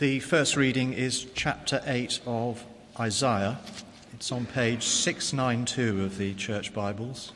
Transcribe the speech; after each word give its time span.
The 0.00 0.18
first 0.18 0.56
reading 0.56 0.94
is 0.94 1.26
chapter 1.34 1.82
8 1.84 2.20
of 2.24 2.64
Isaiah. 2.98 3.58
It's 4.14 4.32
on 4.32 4.46
page 4.46 4.82
692 4.82 6.02
of 6.02 6.16
the 6.16 6.32
Church 6.32 6.72
Bibles. 6.72 7.32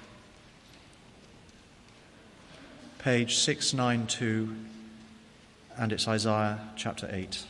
Page 2.99 3.37
692, 3.37 4.57
and 5.77 5.93
it's 5.93 6.09
Isaiah 6.09 6.59
chapter 6.75 7.07
8. 7.13 7.45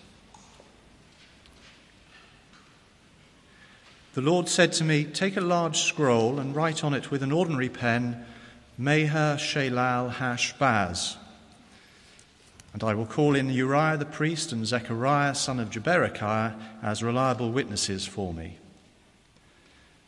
The 4.15 4.21
Lord 4.21 4.49
said 4.49 4.73
to 4.73 4.83
me, 4.83 5.05
Take 5.05 5.37
a 5.37 5.41
large 5.41 5.83
scroll 5.83 6.41
and 6.41 6.57
write 6.57 6.83
on 6.83 6.93
it 6.93 7.13
with 7.13 7.23
an 7.23 7.31
ordinary 7.31 7.69
pen, 7.69 8.27
Maher 8.77 9.37
Shalal 9.37 10.11
Hash 10.15 10.59
Baz 10.59 11.19
and 12.75 12.83
I 12.83 12.93
will 12.93 13.07
call 13.07 13.37
in 13.37 13.51
Uriah 13.51 13.97
the 13.97 14.05
priest 14.05 14.51
and 14.51 14.67
Zechariah 14.67 15.37
son 15.37 15.61
of 15.61 15.71
Jeberechiah 15.71 16.61
as 16.83 17.05
reliable 17.05 17.53
witnesses 17.53 18.05
for 18.05 18.35
me. 18.35 18.59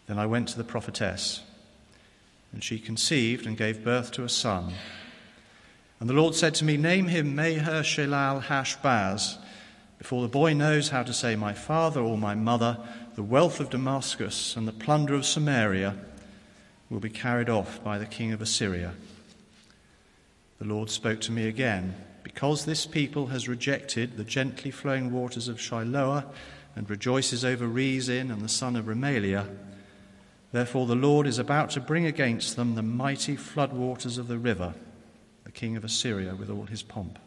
Then 0.09 0.19
I 0.19 0.27
went 0.27 0.49
to 0.49 0.59
the 0.59 0.65
prophetess, 0.65 1.43
and 2.53 2.65
she 2.65 2.81
conceived 2.81 3.47
and 3.47 3.57
gave 3.57 3.85
birth 3.85 4.11
to 4.13 4.25
a 4.25 4.29
son. 4.29 4.73
And 6.01 6.11
the 6.11 6.15
Lord 6.15 6.35
said 6.35 6.57
to 6.57 6.65
me, 6.65 6.77
Name 6.77 7.07
him 7.07 7.37
Maher 7.37 7.85
Shalal 7.85 8.43
Hashbaz. 8.43 9.39
Before 9.99 10.23
the 10.23 10.29
boy 10.29 10.53
knows 10.53 10.89
how 10.89 11.05
to 11.05 11.13
say 11.13 11.37
my 11.37 11.53
father 11.53 12.01
or 12.01 12.19
my 12.19 12.35
mother, 12.35 12.79
the 13.15 13.23
wealth 13.23 13.61
of 13.61 13.71
Damascus 13.71 14.57
and 14.57 14.67
the 14.67 14.73
plunder 14.73 15.15
of 15.15 15.25
Samaria 15.25 15.97
will 16.91 17.01
be 17.01 17.11
carried 17.11 17.49
off 17.49 17.83
by 17.85 17.97
the 17.97 18.07
king 18.07 18.33
of 18.33 18.43
Assyria. 18.43 18.95
The 20.59 20.67
Lord 20.67 20.91
spoke 20.91 21.21
to 21.23 21.33
me 21.33 21.47
again 21.47 21.95
because 22.37 22.67
this 22.67 22.85
people 22.85 23.29
has 23.29 23.49
rejected 23.49 24.19
the 24.19 24.23
gently 24.23 24.71
flowing 24.71 25.11
waters 25.11 25.49
of 25.49 25.57
Shiloah 25.57 26.27
and 26.75 26.91
rejoices 26.91 27.47
over 27.47 27.67
Rezin 27.67 28.31
and 28.31 28.43
the 28.43 28.49
son 28.49 28.77
of 28.77 28.85
Remaliah, 28.85 29.49
therefore 30.53 30.87
the 30.87 30.95
Lord 30.95 31.27
is 31.27 31.39
about 31.39 31.71
to 31.71 31.81
bring 31.81 32.05
against 32.05 32.55
them 32.55 32.75
the 32.75 32.83
mighty 32.83 33.37
flood 33.37 33.73
waters 33.73 34.19
of 34.19 34.29
the 34.29 34.37
river, 34.37 34.75
the 35.45 35.51
king 35.51 35.79
of 35.79 35.85
Assyria 35.85 36.35
with 36.35 36.51
all 36.51 36.67
his 36.67 36.83
pomp. 36.83 37.19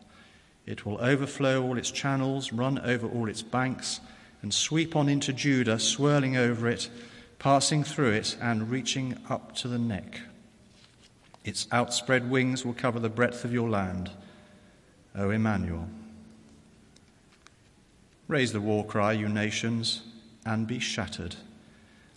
It 0.68 0.86
will 0.86 1.04
overflow 1.04 1.64
all 1.64 1.80
its 1.80 1.90
channels, 1.90 2.54
run 2.54 2.78
over 2.78 3.08
all 3.08 3.28
its 3.28 3.42
banks, 3.42 4.02
and 4.44 4.54
sweep 4.54 4.96
on 4.96 5.10
into 5.10 5.34
Judah, 5.34 5.80
swirling 5.80 6.38
over 6.38 6.70
it, 6.70 6.88
passing 7.40 7.84
through 7.84 8.12
it, 8.12 8.38
and 8.40 8.70
reaching 8.70 9.18
up 9.28 9.56
to 9.56 9.68
the 9.68 9.80
neck. 9.80 10.20
Its 11.44 11.66
outspread 11.72 12.30
wings 12.30 12.64
will 12.64 12.76
cover 12.76 13.00
the 13.00 13.10
breadth 13.10 13.44
of 13.44 13.52
your 13.52 13.72
land. 13.72 14.12
O 15.16 15.30
Emmanuel. 15.30 15.88
Raise 18.28 18.54
the 18.54 18.62
war 18.62 18.86
cry, 18.86 19.14
you 19.14 19.28
nations, 19.28 20.02
and 20.46 20.68
be 20.68 20.80
shattered. 20.80 21.36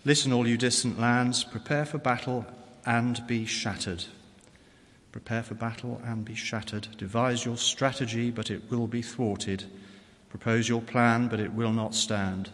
Listen, 0.04 0.32
all 0.32 0.46
you 0.46 0.56
distant 0.56 0.98
lands, 0.98 1.44
prepare 1.44 1.86
for 1.86 1.98
battle 1.98 2.44
and 2.84 3.26
be 3.26 3.46
shattered. 3.46 4.04
Prepare 5.12 5.42
for 5.42 5.54
battle 5.54 6.00
and 6.04 6.24
be 6.24 6.34
shattered. 6.34 6.88
Devise 6.96 7.44
your 7.44 7.56
strategy, 7.56 8.30
but 8.30 8.50
it 8.50 8.70
will 8.70 8.86
be 8.86 9.02
thwarted. 9.02 9.64
Propose 10.28 10.68
your 10.68 10.80
plan, 10.80 11.28
but 11.28 11.40
it 11.40 11.52
will 11.52 11.72
not 11.72 11.94
stand, 11.94 12.50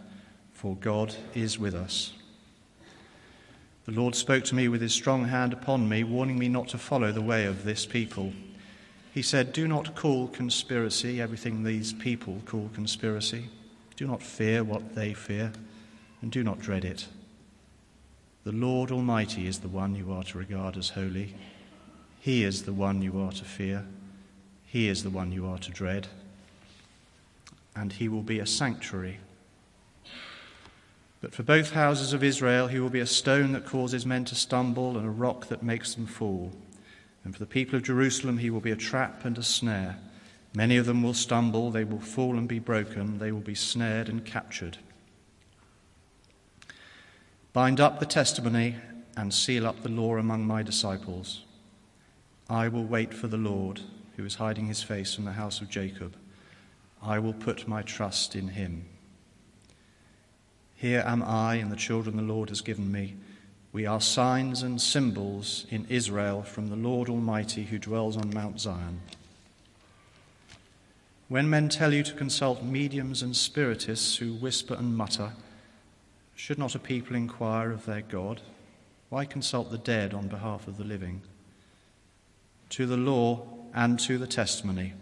for 0.51 0.75
God 0.75 1.15
is 1.33 1.57
with 1.57 1.73
us. 1.73 2.13
The 3.85 3.93
Lord 3.93 4.13
spoke 4.13 4.43
to 4.45 4.55
me 4.55 4.67
with 4.67 4.81
his 4.81 4.93
strong 4.93 5.25
hand 5.25 5.53
upon 5.53 5.89
me, 5.89 6.03
warning 6.03 6.37
me 6.37 6.47
not 6.47 6.67
to 6.69 6.77
follow 6.77 7.11
the 7.11 7.21
way 7.21 7.45
of 7.45 7.63
this 7.63 7.85
people. 7.85 8.33
He 9.19 9.23
said, 9.23 9.51
Do 9.51 9.67
not 9.67 9.95
call 9.95 10.29
conspiracy 10.29 11.19
everything 11.19 11.61
these 11.61 11.91
people 11.91 12.41
call 12.45 12.69
conspiracy. 12.73 13.49
Do 13.97 14.07
not 14.07 14.23
fear 14.23 14.63
what 14.63 14.95
they 14.95 15.13
fear, 15.13 15.51
and 16.21 16.31
do 16.31 16.41
not 16.41 16.61
dread 16.61 16.85
it. 16.85 17.05
The 18.45 18.53
Lord 18.53 18.91
Almighty 18.91 19.45
is 19.45 19.59
the 19.59 19.67
one 19.67 19.93
you 19.93 20.13
are 20.13 20.23
to 20.23 20.37
regard 20.37 20.77
as 20.77 20.91
holy. 20.91 21.35
He 22.21 22.45
is 22.45 22.63
the 22.63 22.71
one 22.71 23.01
you 23.01 23.19
are 23.19 23.33
to 23.33 23.43
fear. 23.43 23.85
He 24.65 24.87
is 24.87 25.03
the 25.03 25.09
one 25.09 25.33
you 25.33 25.45
are 25.47 25.57
to 25.57 25.69
dread. 25.69 26.07
And 27.75 27.91
he 27.91 28.07
will 28.07 28.23
be 28.23 28.39
a 28.39 28.45
sanctuary. 28.45 29.19
But 31.19 31.35
for 31.35 31.43
both 31.43 31.71
houses 31.71 32.13
of 32.13 32.23
Israel, 32.23 32.67
he 32.67 32.79
will 32.79 32.89
be 32.89 33.01
a 33.01 33.05
stone 33.05 33.51
that 33.51 33.65
causes 33.65 34.05
men 34.05 34.23
to 34.23 34.35
stumble 34.35 34.97
and 34.97 35.05
a 35.05 35.11
rock 35.11 35.47
that 35.49 35.61
makes 35.61 35.93
them 35.93 36.05
fall. 36.05 36.53
And 37.23 37.33
for 37.33 37.39
the 37.39 37.45
people 37.45 37.75
of 37.75 37.83
Jerusalem, 37.83 38.37
he 38.37 38.49
will 38.49 38.61
be 38.61 38.71
a 38.71 38.75
trap 38.75 39.25
and 39.25 39.37
a 39.37 39.43
snare. 39.43 39.97
Many 40.53 40.77
of 40.77 40.85
them 40.85 41.03
will 41.03 41.13
stumble, 41.13 41.69
they 41.69 41.83
will 41.83 41.99
fall 41.99 42.37
and 42.37 42.47
be 42.47 42.59
broken, 42.59 43.19
they 43.19 43.31
will 43.31 43.39
be 43.39 43.55
snared 43.55 44.09
and 44.09 44.25
captured. 44.25 44.77
Bind 47.53 47.79
up 47.79 47.99
the 47.99 48.05
testimony 48.05 48.75
and 49.17 49.33
seal 49.33 49.67
up 49.67 49.81
the 49.81 49.89
law 49.89 50.15
among 50.15 50.45
my 50.45 50.63
disciples. 50.63 51.43
I 52.49 52.67
will 52.67 52.85
wait 52.85 53.13
for 53.13 53.27
the 53.27 53.37
Lord, 53.37 53.81
who 54.15 54.25
is 54.25 54.35
hiding 54.35 54.67
his 54.67 54.81
face 54.81 55.13
from 55.13 55.25
the 55.25 55.33
house 55.33 55.61
of 55.61 55.69
Jacob. 55.69 56.15
I 57.01 57.19
will 57.19 57.33
put 57.33 57.67
my 57.67 57.81
trust 57.81 58.35
in 58.35 58.49
him. 58.49 58.85
Here 60.75 61.03
am 61.05 61.21
I 61.21 61.55
and 61.55 61.71
the 61.71 61.75
children 61.75 62.15
the 62.15 62.21
Lord 62.21 62.49
has 62.49 62.61
given 62.61 62.91
me. 62.91 63.15
We 63.71 63.85
are 63.85 64.01
signs 64.01 64.63
and 64.63 64.81
symbols 64.81 65.67
in 65.69 65.85
Israel 65.89 66.41
from 66.41 66.67
the 66.67 66.75
Lord 66.75 67.07
Almighty 67.07 67.65
who 67.65 67.77
dwells 67.77 68.17
on 68.17 68.33
Mount 68.33 68.59
Zion. 68.59 69.01
When 71.27 71.49
men 71.49 71.69
tell 71.69 71.93
you 71.93 72.01
to 72.01 72.13
consult 72.13 72.63
mediums 72.63 73.21
and 73.21 73.35
spiritists 73.35 74.15
who 74.15 74.33
whisper 74.33 74.73
and 74.73 74.97
mutter, 74.97 75.33
should 76.35 76.57
not 76.57 76.73
a 76.73 76.79
people 76.79 77.15
inquire 77.15 77.71
of 77.71 77.85
their 77.85 78.01
God? 78.01 78.41
Why 79.09 79.25
consult 79.25 79.69
the 79.69 79.77
dead 79.77 80.15
on 80.15 80.27
behalf 80.27 80.67
of 80.67 80.77
the 80.77 80.83
living? 80.83 81.21
To 82.69 82.87
the 82.87 82.97
law 82.97 83.45
and 83.75 83.99
to 83.99 84.17
the 84.17 84.25
testimony. 84.25 84.93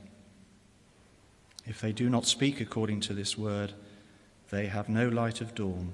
If 1.65 1.79
they 1.79 1.93
do 1.93 2.09
not 2.09 2.25
speak 2.25 2.59
according 2.59 2.99
to 3.01 3.13
this 3.13 3.37
word, 3.37 3.73
they 4.49 4.67
have 4.67 4.89
no 4.89 5.07
light 5.07 5.39
of 5.39 5.55
dawn. 5.55 5.93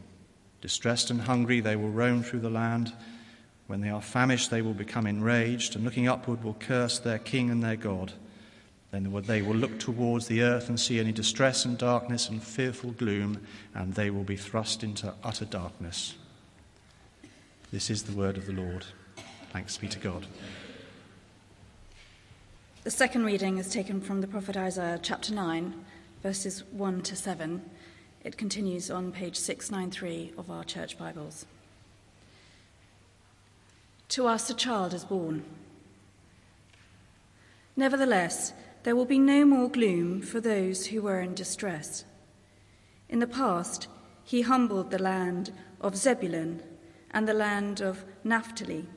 Distressed 0.64 1.12
and 1.12 1.20
hungry, 1.20 1.60
they 1.60 1.76
will 1.76 1.90
roam 1.90 2.24
through 2.24 2.40
the 2.40 2.50
land. 2.50 2.94
When 3.68 3.82
they 3.82 3.90
are 3.90 4.02
famished, 4.02 4.50
they 4.50 4.62
will 4.62 4.74
become 4.74 5.06
enraged, 5.06 5.76
and 5.76 5.84
looking 5.84 6.08
upward, 6.08 6.42
will 6.42 6.54
curse 6.54 7.00
their 7.00 7.20
king 7.20 7.50
and 7.50 7.62
their 7.62 7.76
God. 7.76 8.14
Then 8.92 9.12
they 9.28 9.42
will 9.42 9.58
look 9.58 9.78
towards 9.78 10.28
the 10.28 10.42
earth 10.42 10.70
and 10.70 10.80
see 10.80 11.02
only 11.02 11.12
distress 11.12 11.66
and 11.66 11.78
darkness 11.78 12.30
and 12.30 12.42
fearful 12.42 12.92
gloom, 12.92 13.46
and 13.76 13.94
they 13.94 14.10
will 14.10 14.24
be 14.24 14.38
thrust 14.38 14.86
into 14.86 15.14
utter 15.22 15.44
darkness. 15.44 16.16
This 17.74 17.90
is 17.90 18.04
the 18.04 18.16
word 18.16 18.38
of 18.38 18.46
the 18.46 18.54
Lord. 18.54 18.86
Thanks 19.52 19.76
be 19.76 19.90
to 19.90 20.00
God. 20.00 20.28
The 22.86 22.92
second 22.92 23.26
reading 23.26 23.58
is 23.58 23.68
taken 23.68 24.00
from 24.00 24.22
the 24.22 24.28
prophet 24.28 24.56
Isaiah, 24.56 24.98
chapter 25.04 25.34
9, 25.34 25.74
verses 26.22 26.64
1 26.72 27.02
to 27.02 27.18
7. 27.18 27.70
It 28.24 28.38
continues 28.38 28.90
on 28.90 29.12
page 29.12 29.36
693 29.36 30.36
of 30.38 30.50
our 30.50 30.64
church 30.64 30.98
Bibles. 30.98 31.46
To 34.10 34.28
us 34.28 34.50
a 34.50 34.54
child 34.54 34.94
is 34.94 35.04
born. 35.04 35.44
Nevertheless, 37.76 38.54
there 38.84 38.96
will 38.96 39.04
be 39.04 39.20
no 39.20 39.44
more 39.44 39.70
gloom 39.70 40.22
for 40.22 40.40
those 40.40 40.86
who 40.86 41.02
were 41.02 41.20
in 41.20 41.34
distress. 41.34 42.06
In 43.10 43.20
the 43.20 43.28
past, 43.28 43.90
he 44.24 44.44
humbled 44.44 44.92
the 44.92 45.02
land 45.02 45.52
of 45.82 45.98
Zebulun 45.98 46.64
and 47.12 47.28
the 47.28 47.34
land 47.34 47.82
of 47.82 48.06
Naphtali, 48.24 48.88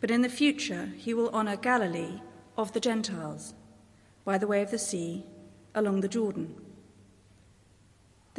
but 0.00 0.10
in 0.10 0.22
the 0.22 0.28
future 0.28 0.90
he 0.96 1.14
will 1.14 1.30
honor 1.32 1.56
Galilee 1.56 2.20
of 2.58 2.72
the 2.72 2.80
Gentiles 2.80 3.54
by 4.24 4.38
the 4.38 4.48
way 4.48 4.60
of 4.60 4.72
the 4.72 4.78
sea 4.78 5.24
along 5.72 6.00
the 6.00 6.08
Jordan. 6.08 6.56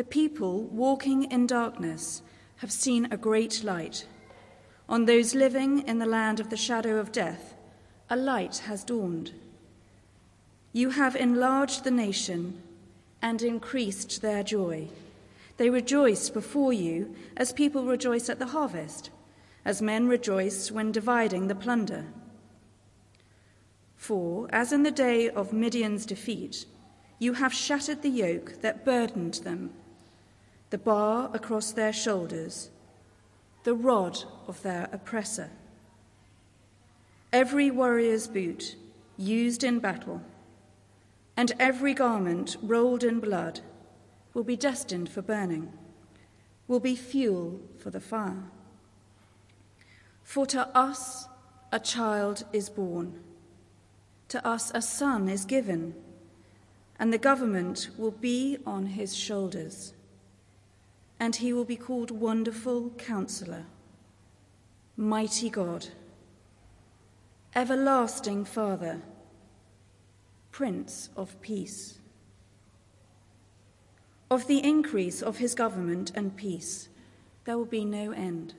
The 0.01 0.07
people 0.07 0.63
walking 0.63 1.25
in 1.25 1.45
darkness 1.45 2.23
have 2.55 2.71
seen 2.71 3.07
a 3.11 3.17
great 3.17 3.63
light. 3.63 4.07
On 4.89 5.05
those 5.05 5.35
living 5.35 5.87
in 5.87 5.99
the 5.99 6.07
land 6.07 6.39
of 6.39 6.49
the 6.49 6.57
shadow 6.57 6.97
of 6.97 7.11
death, 7.11 7.53
a 8.09 8.15
light 8.15 8.63
has 8.65 8.83
dawned. 8.83 9.31
You 10.73 10.89
have 10.89 11.15
enlarged 11.15 11.83
the 11.83 11.91
nation 11.91 12.63
and 13.21 13.43
increased 13.43 14.23
their 14.23 14.41
joy. 14.41 14.87
They 15.57 15.69
rejoice 15.69 16.31
before 16.31 16.73
you 16.73 17.13
as 17.37 17.53
people 17.53 17.85
rejoice 17.85 18.27
at 18.27 18.39
the 18.39 18.47
harvest, 18.57 19.11
as 19.63 19.83
men 19.83 20.07
rejoice 20.07 20.71
when 20.71 20.91
dividing 20.91 21.47
the 21.47 21.53
plunder. 21.53 22.05
For, 23.97 24.47
as 24.51 24.73
in 24.73 24.81
the 24.81 24.89
day 24.89 25.29
of 25.29 25.53
Midian's 25.53 26.07
defeat, 26.07 26.65
you 27.19 27.33
have 27.33 27.53
shattered 27.53 28.01
the 28.01 28.09
yoke 28.09 28.63
that 28.63 28.83
burdened 28.83 29.35
them 29.35 29.75
the 30.71 30.77
bar 30.77 31.29
across 31.33 31.73
their 31.73 31.91
shoulders, 31.93 32.71
the 33.63 33.73
rod 33.73 34.23
of 34.47 34.61
their 34.63 34.89
oppressor. 34.93 35.51
Every 37.31 37.69
warrior's 37.69 38.27
boot 38.27 38.77
used 39.17 39.63
in 39.65 39.79
battle, 39.79 40.21
and 41.35 41.51
every 41.59 41.93
garment 41.93 42.55
rolled 42.61 43.03
in 43.03 43.19
blood 43.19 43.59
will 44.33 44.45
be 44.45 44.55
destined 44.55 45.09
for 45.09 45.21
burning, 45.21 45.71
will 46.69 46.79
be 46.79 46.95
fuel 46.95 47.59
for 47.77 47.89
the 47.89 47.99
fire. 47.99 48.43
For 50.23 50.45
to 50.47 50.67
us 50.75 51.27
a 51.73 51.79
child 51.79 52.45
is 52.53 52.69
born, 52.69 53.19
to 54.29 54.45
us 54.47 54.71
a 54.73 54.81
son 54.81 55.27
is 55.27 55.43
given, 55.43 55.95
and 56.97 57.11
the 57.11 57.17
government 57.17 57.89
will 57.97 58.11
be 58.11 58.57
on 58.65 58.85
his 58.85 59.13
shoulders, 59.13 59.93
and 61.21 61.35
he 61.35 61.53
will 61.53 61.65
be 61.65 61.75
called 61.75 62.09
Wonderful 62.09 62.89
Counselor, 62.97 63.65
Mighty 64.97 65.51
God, 65.51 65.85
Everlasting 67.55 68.43
Father, 68.43 69.03
Prince 70.51 71.09
of 71.15 71.39
Peace. 71.39 71.99
Of 74.31 74.47
the 74.47 74.63
increase 74.63 75.21
of 75.21 75.37
his 75.37 75.53
government 75.53 76.11
and 76.15 76.35
peace, 76.35 76.89
there 77.45 77.55
will 77.55 77.65
be 77.65 77.85
no 77.85 78.11
end. 78.13 78.55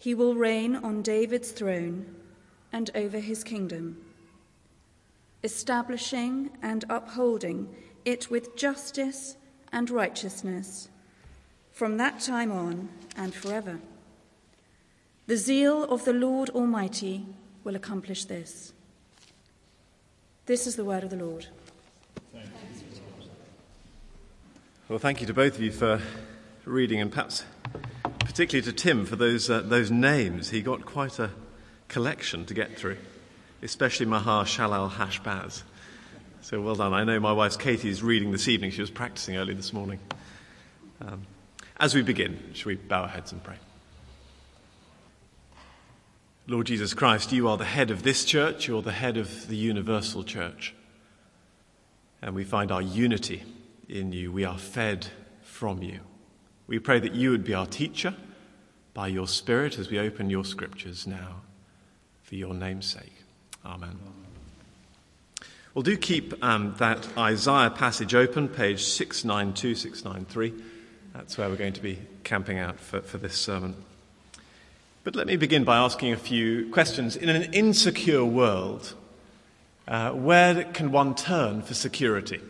He 0.00 0.16
will 0.16 0.34
reign 0.34 0.74
on 0.74 1.00
David's 1.00 1.52
throne 1.52 2.06
and 2.72 2.90
over 2.92 3.20
his 3.20 3.44
kingdom, 3.44 3.98
establishing 5.44 6.50
and 6.60 6.84
upholding 6.90 7.72
it 8.04 8.32
with 8.32 8.56
justice 8.56 9.36
and 9.70 9.88
righteousness 9.90 10.88
from 11.76 11.98
that 11.98 12.18
time 12.20 12.50
on 12.50 12.88
and 13.18 13.34
forever. 13.34 13.78
The 15.26 15.36
zeal 15.36 15.84
of 15.84 16.06
the 16.06 16.14
Lord 16.14 16.48
Almighty 16.48 17.26
will 17.64 17.76
accomplish 17.76 18.24
this. 18.24 18.72
This 20.46 20.66
is 20.66 20.76
the 20.76 20.86
word 20.86 21.04
of 21.04 21.10
the 21.10 21.16
Lord. 21.16 21.48
Well, 24.88 24.98
thank 24.98 25.20
you 25.20 25.26
to 25.26 25.34
both 25.34 25.56
of 25.56 25.60
you 25.60 25.70
for 25.70 26.00
reading, 26.64 26.98
and 26.98 27.12
perhaps 27.12 27.44
particularly 28.20 28.64
to 28.64 28.72
Tim 28.72 29.04
for 29.04 29.16
those, 29.16 29.50
uh, 29.50 29.60
those 29.60 29.90
names. 29.90 30.48
He 30.48 30.62
got 30.62 30.86
quite 30.86 31.18
a 31.18 31.30
collection 31.88 32.46
to 32.46 32.54
get 32.54 32.78
through, 32.78 32.96
especially 33.62 34.06
Mahar 34.06 34.46
Shalal 34.46 34.90
Hashbaz. 34.90 35.62
So 36.40 36.58
well 36.62 36.76
done. 36.76 36.94
I 36.94 37.04
know 37.04 37.20
my 37.20 37.34
wife's 37.34 37.58
is 37.66 38.02
reading 38.02 38.32
this 38.32 38.48
evening. 38.48 38.70
She 38.70 38.80
was 38.80 38.90
practicing 38.90 39.36
early 39.36 39.52
this 39.52 39.74
morning. 39.74 39.98
Um, 41.02 41.26
as 41.78 41.94
we 41.94 42.02
begin, 42.02 42.38
shall 42.54 42.70
we 42.70 42.76
bow 42.76 43.02
our 43.02 43.08
heads 43.08 43.32
and 43.32 43.42
pray? 43.42 43.56
Lord 46.48 46.66
Jesus 46.66 46.94
Christ, 46.94 47.32
you 47.32 47.48
are 47.48 47.56
the 47.56 47.64
head 47.64 47.90
of 47.90 48.04
this 48.04 48.24
church, 48.24 48.68
you're 48.68 48.82
the 48.82 48.92
head 48.92 49.16
of 49.16 49.48
the 49.48 49.56
universal 49.56 50.22
church. 50.22 50.74
And 52.22 52.34
we 52.34 52.44
find 52.44 52.70
our 52.70 52.82
unity 52.82 53.42
in 53.88 54.12
you. 54.12 54.30
We 54.30 54.44
are 54.44 54.58
fed 54.58 55.08
from 55.42 55.82
you. 55.82 56.00
We 56.66 56.78
pray 56.78 57.00
that 57.00 57.14
you 57.14 57.30
would 57.30 57.44
be 57.44 57.54
our 57.54 57.66
teacher 57.66 58.14
by 58.94 59.08
your 59.08 59.26
Spirit 59.26 59.78
as 59.78 59.90
we 59.90 59.98
open 59.98 60.30
your 60.30 60.44
scriptures 60.44 61.06
now 61.06 61.42
for 62.22 62.36
your 62.36 62.54
name's 62.54 62.86
sake. 62.86 63.12
Amen. 63.64 63.98
Well, 65.74 65.82
do 65.82 65.96
keep 65.96 66.42
um, 66.42 66.74
that 66.78 67.06
Isaiah 67.18 67.70
passage 67.70 68.14
open, 68.14 68.48
page 68.48 68.84
692, 68.84 69.74
693. 69.74 70.75
That's 71.16 71.38
where 71.38 71.48
we're 71.48 71.56
going 71.56 71.72
to 71.72 71.80
be 71.82 71.98
camping 72.24 72.58
out 72.58 72.78
for, 72.78 73.00
for 73.00 73.16
this 73.16 73.34
sermon. 73.34 73.74
But 75.02 75.16
let 75.16 75.26
me 75.26 75.36
begin 75.36 75.64
by 75.64 75.78
asking 75.78 76.12
a 76.12 76.18
few 76.18 76.68
questions. 76.70 77.16
In 77.16 77.30
an 77.30 77.54
insecure 77.54 78.22
world, 78.22 78.94
uh, 79.88 80.10
where 80.10 80.64
can 80.64 80.92
one 80.92 81.14
turn 81.14 81.62
for 81.62 81.72
security? 81.72 82.42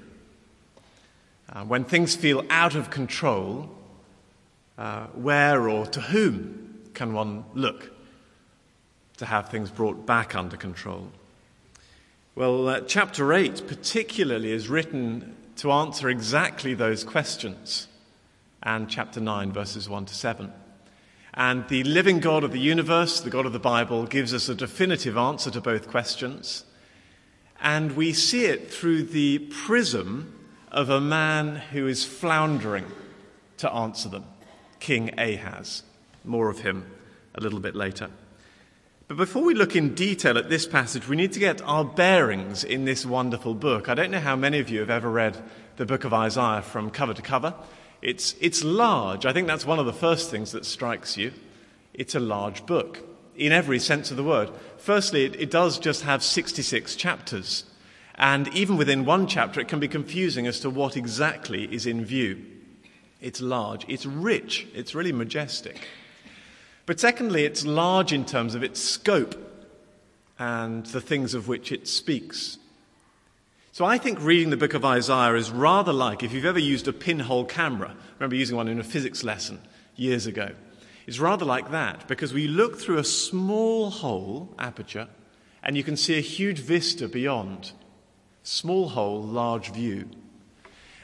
Uh, 1.49 1.63
when 1.63 1.85
things 1.85 2.17
feel 2.17 2.45
out 2.51 2.75
of 2.75 2.91
control, 2.91 3.71
uh, 4.79 5.07
where 5.15 5.69
or 5.69 5.87
to 5.87 6.01
whom 6.01 6.81
can 6.93 7.13
one 7.13 7.45
look 7.55 7.93
to 9.19 9.27
have 9.27 9.49
things 9.49 9.71
brought 9.71 10.07
back 10.07 10.35
under 10.35 10.57
control? 10.57 11.13
Well, 12.35 12.69
uh, 12.69 12.81
chapter 12.81 13.33
8 13.33 13.69
particularly 13.69 14.51
is 14.51 14.69
written 14.69 15.37
to 15.57 15.71
answer 15.71 16.09
exactly 16.09 16.75
those 16.75 17.05
questions, 17.05 17.87
and 18.63 18.89
chapter 18.89 19.21
9, 19.21 19.53
verses 19.53 19.89
1 19.89 20.07
to 20.07 20.15
7. 20.15 20.53
And 21.35 21.69
the 21.69 21.85
living 21.85 22.21
God 22.21 22.45
of 22.45 22.53
the 22.53 22.59
universe, 22.59 23.21
the 23.21 23.31
God 23.31 23.47
of 23.47 23.53
the 23.53 23.59
Bible, 23.59 24.07
gives 24.07 24.33
us 24.33 24.49
a 24.49 24.55
definitive 24.55 25.17
answer 25.17 25.51
to 25.51 25.61
both 25.61 25.89
questions. 25.89 26.65
And 27.61 27.93
we 27.93 28.13
see 28.13 28.47
it 28.47 28.73
through 28.73 29.05
the 29.05 29.39
prism 29.39 30.33
of 30.71 30.89
a 30.89 31.01
man 31.01 31.57
who 31.57 31.87
is 31.87 32.05
floundering 32.05 32.87
to 33.59 33.73
answer 33.73 34.09
them 34.09 34.25
King 34.81 35.19
Ahaz. 35.19 35.83
More 36.25 36.49
of 36.51 36.61
him 36.61 36.91
a 37.35 37.41
little 37.41 37.61
bit 37.61 37.75
later. 37.75 38.11
But 39.09 39.17
before 39.17 39.45
we 39.45 39.55
look 39.55 39.77
in 39.77 39.95
detail 39.95 40.37
at 40.37 40.49
this 40.49 40.67
passage, 40.67 41.07
we 41.07 41.17
need 41.17 41.33
to 41.33 41.39
get 41.39 41.63
our 41.63 41.85
bearings 41.85 42.65
in 42.65 42.85
this 42.85 43.07
wonderful 43.07 43.55
book. 43.55 43.89
I 43.89 43.95
don't 43.95 44.11
know 44.11 44.21
how 44.21 44.35
many 44.35 44.59
of 44.59 44.69
you 44.69 44.81
have 44.81 44.91
ever 44.91 45.09
read 45.09 45.37
the 45.77 45.87
book 45.87 46.05
of 46.05 46.13
Isaiah 46.13 46.63
from 46.63 46.91
cover 46.91 47.15
to 47.15 47.23
cover. 47.23 47.55
It's, 48.07 48.37
it's 48.41 48.63
large. 48.63 49.27
I 49.27 49.33
think 49.33 49.49
that's 49.49 49.67
one 49.67 49.81
of 49.81 49.87
the 49.87 49.93
first 49.93 50.31
things 50.31 50.53
that 50.53 50.65
strikes 50.65 51.17
you. 51.17 51.33
It's 51.93 52.15
a 52.15 52.21
large 52.21 52.65
book 52.65 53.01
in 53.35 53.51
every 53.51 53.81
sense 53.81 54.13
of 54.13 54.17
the 54.17 54.23
word. 54.23 54.49
Firstly, 54.79 55.25
it, 55.25 55.35
it 55.35 55.51
does 55.51 55.81
just 55.81 56.03
have 56.03 56.23
66 56.23 56.95
chapters. 56.95 57.65
And 58.15 58.47
even 58.55 58.77
within 58.77 59.07
one 59.07 59.27
chapter, 59.27 59.59
it 59.59 59.67
can 59.67 59.81
be 59.81 59.89
confusing 59.89 60.47
as 60.47 60.61
to 60.61 60.71
what 60.71 60.97
exactly 60.97 61.65
is 61.75 61.85
in 61.85 62.05
view. 62.05 62.41
It's 63.21 63.41
large, 63.41 63.85
it's 63.89 64.07
rich, 64.07 64.69
it's 64.73 64.95
really 64.95 65.11
majestic. 65.11 65.89
But 66.87 67.01
secondly, 67.01 67.45
it's 67.45 67.67
large 67.67 68.13
in 68.13 68.25
terms 68.25 68.55
of 68.55 68.63
its 68.63 68.81
scope 68.81 69.35
and 70.39 70.87
the 70.87 71.01
things 71.01 71.35
of 71.35 71.49
which 71.49 71.73
it 71.73 71.89
speaks. 71.89 72.59
So 73.77 73.85
I 73.85 73.99
think 73.99 74.23
reading 74.23 74.49
the 74.49 74.57
book 74.57 74.73
of 74.73 74.87
Isaiah 74.87 75.35
is 75.35 75.51
rather 75.51 75.93
like 75.93 76.23
if 76.23 76.33
you've 76.33 76.47
ever 76.47 76.59
used 76.59 76.89
a 76.89 76.95
pinhole 76.95 77.45
camera. 77.45 77.91
I 77.91 78.15
remember 78.19 78.37
using 78.37 78.57
one 78.57 78.69
in 78.69 78.81
a 78.81 78.83
physics 78.83 79.23
lesson 79.23 79.61
years 79.97 80.27
ago. 80.27 80.53
It's 81.07 81.19
rather 81.19 81.45
like 81.45 81.73
that 81.73 82.09
because 82.09 82.33
we 82.33 82.49
look 82.49 82.79
through 82.79 82.97
a 82.97 83.05
small 83.05 83.91
hole, 83.91 84.55
aperture, 84.59 85.09
and 85.63 85.77
you 85.77 85.85
can 85.85 85.99
see 85.99 86.17
a 86.17 86.23
huge 86.23 86.61
vista 86.61 87.07
beyond. 87.07 87.73
Small 88.43 88.89
hole, 88.89 89.23
large 89.23 89.71
view. 89.73 90.09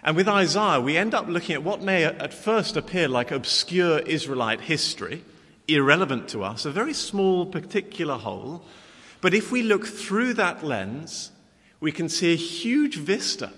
And 0.02 0.16
with 0.16 0.26
Isaiah, 0.26 0.80
we 0.80 0.96
end 0.96 1.12
up 1.12 1.28
looking 1.28 1.54
at 1.54 1.62
what 1.62 1.82
may 1.82 2.04
at 2.04 2.32
first 2.32 2.78
appear 2.78 3.06
like 3.06 3.30
obscure 3.30 3.98
Israelite 3.98 4.62
history, 4.62 5.22
irrelevant 5.68 6.26
to 6.28 6.42
us, 6.42 6.64
a 6.64 6.70
very 6.70 6.94
small 6.94 7.44
particular 7.44 8.16
hole. 8.16 8.64
But 9.20 9.34
if 9.34 9.52
we 9.52 9.62
look 9.62 9.86
through 9.86 10.32
that 10.34 10.64
lens, 10.64 11.32
we 11.82 11.90
can 11.90 12.08
see 12.08 12.32
a 12.32 12.36
huge 12.36 12.96
vista 12.96 13.52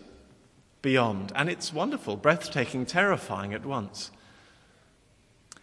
beyond. 0.81 1.31
And 1.37 1.51
it's 1.51 1.75
wonderful, 1.75 2.17
breathtaking, 2.17 2.87
terrifying 2.87 3.53
at 3.53 3.67
once. 3.67 4.11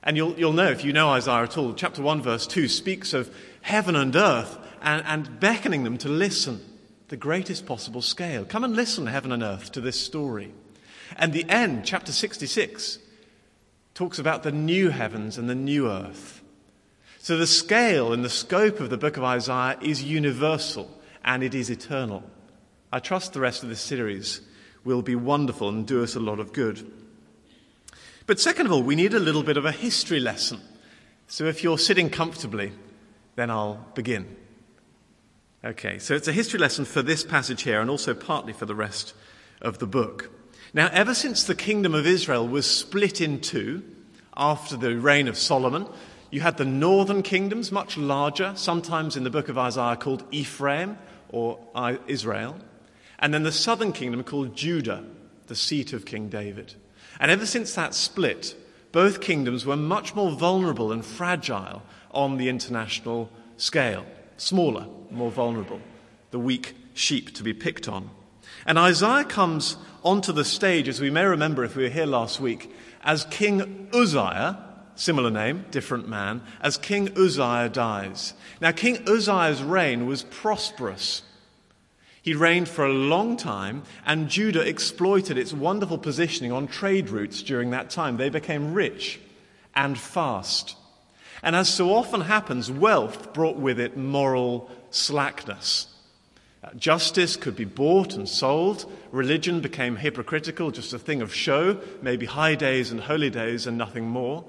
And 0.03 0.15
you'll, 0.15 0.38
you'll 0.38 0.53
know, 0.53 0.70
if 0.70 0.86
you 0.86 0.94
know 0.94 1.10
Isaiah 1.10 1.44
at 1.44 1.58
all, 1.58 1.74
chapter 1.74 2.03
1, 2.03 2.22
verse 2.22 2.46
2 2.46 2.68
speaks 2.68 3.13
of 3.15 3.36
heaven 3.62 3.96
and 3.96 4.15
earth 4.15 4.60
and, 4.80 5.03
and 5.08 5.39
beckoning 5.39 5.84
them 5.84 5.98
to 5.98 6.08
listen 6.08 6.62
the 7.08 7.18
greatest 7.18 7.65
possible 7.65 8.01
scale. 8.03 8.46
Come 8.46 8.63
and 8.63 8.75
listen, 8.75 9.08
heaven 9.08 9.32
and 9.32 9.41
earth, 9.41 9.72
to 9.72 9.82
this 9.82 10.00
story. 10.00 10.53
And 11.18 11.34
the 11.34 11.50
end, 11.50 11.84
chapter 11.84 12.12
66, 12.12 13.00
talks 13.96 14.20
about 14.20 14.44
the 14.44 14.51
new 14.51 14.89
heavens 14.89 15.39
and 15.39 15.50
the 15.50 15.56
new 15.56 15.89
earth. 15.89 16.44
So 17.18 17.38
the 17.38 17.48
scale 17.48 18.13
and 18.13 18.24
the 18.24 18.30
scope 18.30 18.80
of 18.80 18.91
the 18.91 18.98
book 18.98 19.18
of 19.18 19.24
Isaiah 19.24 19.80
is 19.82 20.03
universal 20.03 20.91
and 21.25 21.41
it 21.41 21.56
is 21.56 21.72
eternal. 21.72 22.24
I 22.91 23.00
trust 23.00 23.33
the 23.33 23.39
rest 23.39 23.63
of 23.63 23.69
this 23.69 23.79
series 23.79 24.41
will 24.83 25.01
be 25.01 25.15
wonderful 25.15 25.69
and 25.69 25.88
do 25.88 26.03
us 26.03 26.15
a 26.15 26.19
lot 26.19 26.39
of 26.39 26.51
good. 26.51 26.91
But 28.25 28.39
second 28.39 28.65
of 28.65 28.71
all, 28.71 28.83
we 28.83 28.95
need 28.95 29.13
a 29.13 29.19
little 29.19 29.43
bit 29.43 29.57
of 29.57 29.65
a 29.65 29.71
history 29.71 30.19
lesson. 30.19 30.60
So 31.27 31.45
if 31.45 31.63
you're 31.63 31.77
sitting 31.77 32.10
comfortably, 32.10 32.74
then 33.36 33.50
I'll 33.50 33.86
begin. 33.95 34.36
Okay, 35.63 36.00
so 36.00 36.15
it's 36.15 36.27
a 36.27 36.33
history 36.33 36.60
lesson 36.60 36.86
for 36.86 37.01
this 37.01 37.24
passage 37.24 37.62
here 37.62 37.79
and 37.79 37.89
also 37.89 38.13
partly 38.13 38.51
for 38.51 38.65
the 38.65 38.75
rest 38.75 39.13
of 39.62 39.77
the 39.79 39.88
book. 39.88 40.29
Now, 40.74 40.89
ever 40.91 41.13
since 41.13 41.43
the 41.43 41.55
kingdom 41.55 41.93
of 41.93 42.07
Israel 42.07 42.48
was 42.48 42.65
split 42.65 43.21
in 43.21 43.39
two 43.39 43.83
after 44.36 44.75
the 44.75 44.98
reign 44.98 45.27
of 45.27 45.38
Solomon, 45.38 45.88
you 46.31 46.41
had 46.41 46.57
the 46.57 46.65
northern 46.65 47.21
kingdoms, 47.24 47.71
much 47.71 47.98
larger, 47.98 48.53
sometimes 48.55 49.15
in 49.15 49.24
the 49.24 49.29
book 49.29 49.50
of 49.50 49.57
Isaiah 49.57 49.98
called 49.98 50.24
Ephraim 50.31 50.98
or 51.29 51.60
Israel, 52.07 52.55
and 53.22 53.34
then 53.34 53.44
the 53.44 53.51
southern 53.51 53.94
kingdom 53.94 54.24
called 54.24 54.56
Judah, 54.56 55.04
the 55.48 55.56
seat 55.56 55.94
of 55.94 56.06
King 56.06 56.30
David. 56.30 56.74
And 57.20 57.30
ever 57.30 57.46
since 57.46 57.74
that 57.75 57.94
split, 57.94 58.56
both 58.92 59.22
kingdoms 59.22 59.66
were 59.66 59.78
much 59.78 60.16
more 60.16 60.32
vulnerable 60.32 60.92
and 60.92 61.06
fragile 61.06 61.84
on 62.12 62.38
the 62.38 62.50
international 62.50 63.30
scale 63.58 64.06
smaller, 64.38 64.88
more 65.12 65.30
vulnerable, 65.30 65.80
the 66.32 66.40
weak 66.40 66.75
sheep 66.96 67.34
to 67.36 67.44
be 67.44 67.54
picked 67.54 67.88
on. 67.88 68.10
And 68.66 68.78
Isaiah 68.78 69.24
comes 69.24 69.78
onto 70.04 70.32
the 70.32 70.44
stage, 70.44 70.88
as 70.88 71.00
we 71.00 71.12
may 71.12 71.25
remember 71.25 71.63
if 71.63 71.75
we 71.75 71.84
were 71.84 71.90
here 71.90 72.08
last 72.08 72.40
week, 72.40 72.74
as 73.04 73.25
King 73.25 73.88
Uzziah, 73.94 74.58
similar 74.96 75.30
name, 75.30 75.66
different 75.70 76.08
man, 76.08 76.42
as 76.60 76.78
King 76.78 77.16
Uzziah 77.16 77.70
dies. 77.70 78.34
Now, 78.60 78.72
King 78.72 79.08
Uzziah's 79.08 79.62
reign 79.62 80.08
was 80.08 80.24
prosperous. 80.24 81.22
He 82.22 82.36
reigned 82.36 82.70
for 82.70 82.86
a 82.86 82.94
long 82.94 83.36
time, 83.36 83.82
and 84.06 84.30
Judah 84.30 84.62
exploited 84.62 85.38
its 85.38 85.54
wonderful 85.54 85.98
positioning 85.98 86.51
on 86.51 86.68
trade 86.68 87.10
routes 87.10 87.42
during 87.42 87.72
that 87.72 87.90
time. 87.90 88.18
They 88.18 88.30
became 88.30 88.74
rich 88.74 89.20
and 89.75 89.98
fast. 89.98 90.75
And 91.42 91.56
as 91.56 91.68
so 91.68 91.94
often 91.94 92.22
happens, 92.22 92.70
wealth 92.70 93.34
brought 93.34 93.58
with 93.58 93.80
it 93.80 93.98
moral 93.98 94.70
slackness. 94.92 95.88
Uh, 96.63 96.72
justice 96.75 97.36
could 97.36 97.56
be 97.56 97.66
bought 97.66 98.13
and 98.13 98.30
sold. 98.30 98.86
Religion 99.12 99.60
became 99.60 99.96
hypocritical, 99.96 100.70
just 100.70 100.94
a 100.94 101.00
thing 101.00 101.24
of 101.24 101.34
show, 101.34 101.80
maybe 102.04 102.28
high 102.28 102.54
days 102.54 102.92
and 102.92 103.01
holy 103.01 103.32
days 103.32 103.66
and 103.66 103.80
nothing 103.80 104.06
more. 104.06 104.46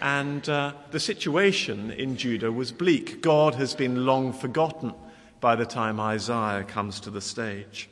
And 0.00 0.48
uh, 0.48 0.72
the 0.90 0.98
situation 0.98 1.92
in 1.92 2.16
Judah 2.16 2.50
was 2.50 2.72
bleak. 2.72 3.22
God 3.22 3.54
has 3.54 3.72
been 3.72 4.04
long 4.04 4.32
forgotten 4.32 4.94
by 5.44 5.54
the 5.54 5.66
time 5.66 6.00
Isaiah 6.00 6.64
comes 6.64 6.98
to 7.00 7.10
the 7.10 7.20
stage. 7.20 7.90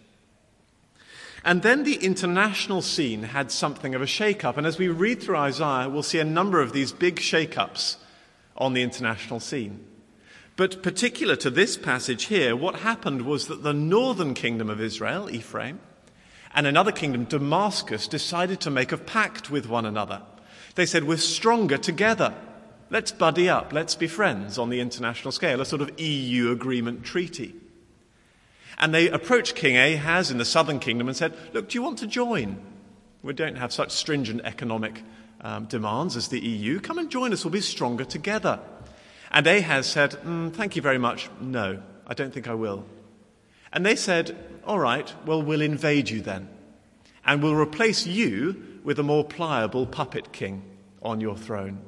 And 1.44 1.60
then 1.60 1.84
the 1.84 1.96
international 1.96 2.80
scene 2.80 3.24
had 3.24 3.52
something 3.52 3.94
of 3.94 4.00
a 4.00 4.06
shake-up. 4.06 4.56
And 4.56 4.66
as 4.66 4.78
we 4.78 4.88
read 4.88 5.22
through 5.22 5.36
Isaiah, 5.36 5.90
we'll 5.90 6.02
see 6.02 6.18
a 6.18 6.24
number 6.24 6.62
of 6.62 6.72
these 6.72 6.92
big 6.92 7.20
shake-ups 7.20 7.98
on 8.56 8.72
the 8.72 8.80
international 8.80 9.38
scene. 9.38 9.84
But 10.56 10.82
particular 10.82 11.36
to 11.36 11.50
this 11.50 11.76
passage 11.76 12.24
here, 12.24 12.56
what 12.56 12.76
happened 12.76 13.26
was 13.26 13.48
that 13.48 13.62
the 13.62 13.74
northern 13.74 14.32
kingdom 14.32 14.70
of 14.70 14.80
Israel, 14.80 15.28
Ephraim, 15.28 15.78
and 16.54 16.66
another 16.66 16.90
kingdom, 16.90 17.24
Damascus, 17.24 18.08
decided 18.08 18.60
to 18.62 18.70
make 18.70 18.92
a 18.92 18.96
pact 18.96 19.50
with 19.50 19.68
one 19.68 19.84
another. 19.84 20.22
They 20.74 20.86
said, 20.86 21.04
We're 21.04 21.18
stronger 21.18 21.76
together. 21.76 22.32
Let's 22.92 23.10
buddy 23.10 23.48
up. 23.48 23.72
Let's 23.72 23.94
be 23.94 24.06
friends 24.06 24.58
on 24.58 24.68
the 24.68 24.78
international 24.78 25.32
scale, 25.32 25.62
a 25.62 25.64
sort 25.64 25.80
of 25.80 25.98
EU 25.98 26.52
agreement 26.52 27.04
treaty. 27.04 27.54
And 28.76 28.92
they 28.92 29.08
approached 29.08 29.56
King 29.56 29.78
Ahaz 29.78 30.30
in 30.30 30.36
the 30.36 30.44
southern 30.44 30.78
kingdom 30.78 31.08
and 31.08 31.16
said, 31.16 31.32
Look, 31.54 31.70
do 31.70 31.78
you 31.78 31.82
want 31.82 32.00
to 32.00 32.06
join? 32.06 32.60
We 33.22 33.32
don't 33.32 33.56
have 33.56 33.72
such 33.72 33.92
stringent 33.92 34.42
economic 34.44 35.02
um, 35.40 35.64
demands 35.64 36.18
as 36.18 36.28
the 36.28 36.38
EU. 36.38 36.80
Come 36.80 36.98
and 36.98 37.10
join 37.10 37.32
us. 37.32 37.46
We'll 37.46 37.52
be 37.52 37.62
stronger 37.62 38.04
together. 38.04 38.60
And 39.30 39.46
Ahaz 39.46 39.86
said, 39.86 40.10
mm, 40.10 40.52
Thank 40.52 40.76
you 40.76 40.82
very 40.82 40.98
much. 40.98 41.30
No, 41.40 41.82
I 42.06 42.12
don't 42.12 42.34
think 42.34 42.46
I 42.46 42.54
will. 42.54 42.84
And 43.72 43.86
they 43.86 43.96
said, 43.96 44.36
All 44.66 44.78
right, 44.78 45.10
well, 45.24 45.42
we'll 45.42 45.62
invade 45.62 46.10
you 46.10 46.20
then. 46.20 46.46
And 47.24 47.42
we'll 47.42 47.54
replace 47.54 48.06
you 48.06 48.80
with 48.84 48.98
a 48.98 49.02
more 49.02 49.24
pliable 49.24 49.86
puppet 49.86 50.30
king 50.34 50.62
on 51.00 51.22
your 51.22 51.38
throne. 51.38 51.82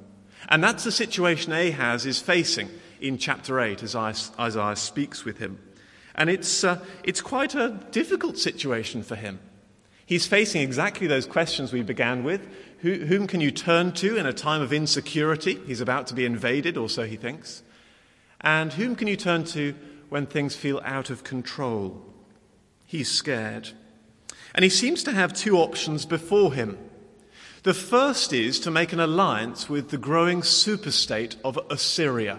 And 0.49 0.63
that's 0.63 0.85
the 0.85 0.93
situation 0.93 1.53
Ahaz 1.53 2.07
is 2.07 2.21
facing 2.21 2.69
in 3.01 3.19
chapter 3.19 3.61
8 3.61 3.83
as 3.83 3.95
Isaiah 3.95 4.77
speaks 4.77 5.25
with 5.25 5.39
him. 5.39 5.59
And 6.15 6.31
it's, 6.31 6.65
uh, 6.65 6.85
it's 7.03 7.21
quite 7.21 7.55
a 7.55 7.81
difficult 7.91 8.39
situation 8.39 9.03
for 9.03 9.17
him. 9.17 9.41
He's 10.07 10.27
facing 10.27 10.63
exactly 10.63 11.07
those 11.07 11.27
questions 11.27 11.73
we 11.73 11.83
began 11.83 12.25
with. 12.25 12.47
Who, 12.79 12.95
whom 13.07 13.27
can 13.27 13.41
you 13.41 13.51
turn 13.51 13.93
to 13.93 14.17
in 14.17 14.27
a 14.27 14.33
time 14.33 14.61
of 14.61 14.73
insecurity? 14.73 15.59
He's 15.67 15.81
about 15.81 16.07
to 16.09 16.15
be 16.15 16.27
invaded, 16.27 16.77
or 16.77 16.89
so 16.89 17.05
he 17.05 17.17
thinks. 17.17 17.63
And 18.41 18.73
whom 18.75 18.95
can 18.95 19.09
you 19.09 19.17
turn 19.17 19.45
to 19.45 19.75
when 20.11 20.27
things 20.27 20.55
feel 20.55 20.81
out 20.85 21.09
of 21.09 21.25
control? 21.25 22.05
He's 22.85 23.11
scared. 23.11 23.71
And 24.55 24.63
he 24.63 24.69
seems 24.69 25.03
to 25.05 25.13
have 25.13 25.33
two 25.33 25.57
options 25.57 26.05
before 26.05 26.53
him. 26.53 26.79
The 27.65 27.75
first 27.75 28.35
is 28.35 28.61
to 28.61 28.71
make 28.71 28.93
an 28.93 29.01
alliance 29.01 29.71
with 29.71 29.89
the 29.89 29.97
growing 29.97 30.43
superstate 30.43 31.37
of 31.43 31.59
Assyria. 31.71 32.39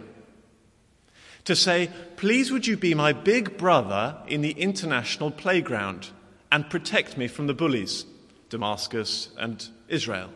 To 1.46 1.55
say, 1.55 1.89
please 2.15 2.51
would 2.51 2.67
you 2.67 2.77
be 2.77 2.94
my 2.94 3.12
big 3.12 3.58
brother 3.58 4.17
in 4.27 4.41
the 4.41 4.51
international 4.51 5.32
playground 5.32 6.10
and 6.51 6.70
protect 6.70 7.17
me 7.17 7.27
from 7.27 7.48
the 7.48 7.55
bullies, 7.55 8.05
Damascus 8.50 9.29
and 9.38 9.67
Israel. 9.88 10.29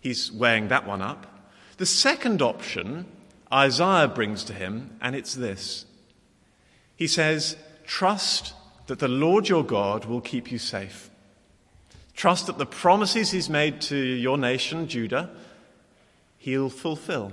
He's 0.00 0.32
weighing 0.32 0.68
that 0.68 0.86
one 0.86 1.02
up. 1.02 1.26
The 1.76 1.86
second 1.86 2.40
option 2.40 3.04
Isaiah 3.52 4.08
brings 4.08 4.44
to 4.44 4.54
him, 4.54 4.96
and 5.02 5.14
it's 5.14 5.34
this. 5.34 5.84
He 6.96 7.06
says, 7.06 7.56
Trust 7.86 8.54
that 8.86 8.98
the 8.98 9.08
Lord 9.08 9.50
your 9.50 9.62
God 9.64 10.06
will 10.06 10.22
keep 10.22 10.50
you 10.50 10.58
safe. 10.58 11.10
Trust 12.14 12.46
that 12.46 12.58
the 12.58 12.66
promises 12.66 13.30
he's 13.30 13.50
made 13.50 13.80
to 13.82 13.96
your 13.96 14.38
nation, 14.38 14.86
Judah, 14.88 15.30
he'll 16.38 16.70
fulfill. 16.70 17.32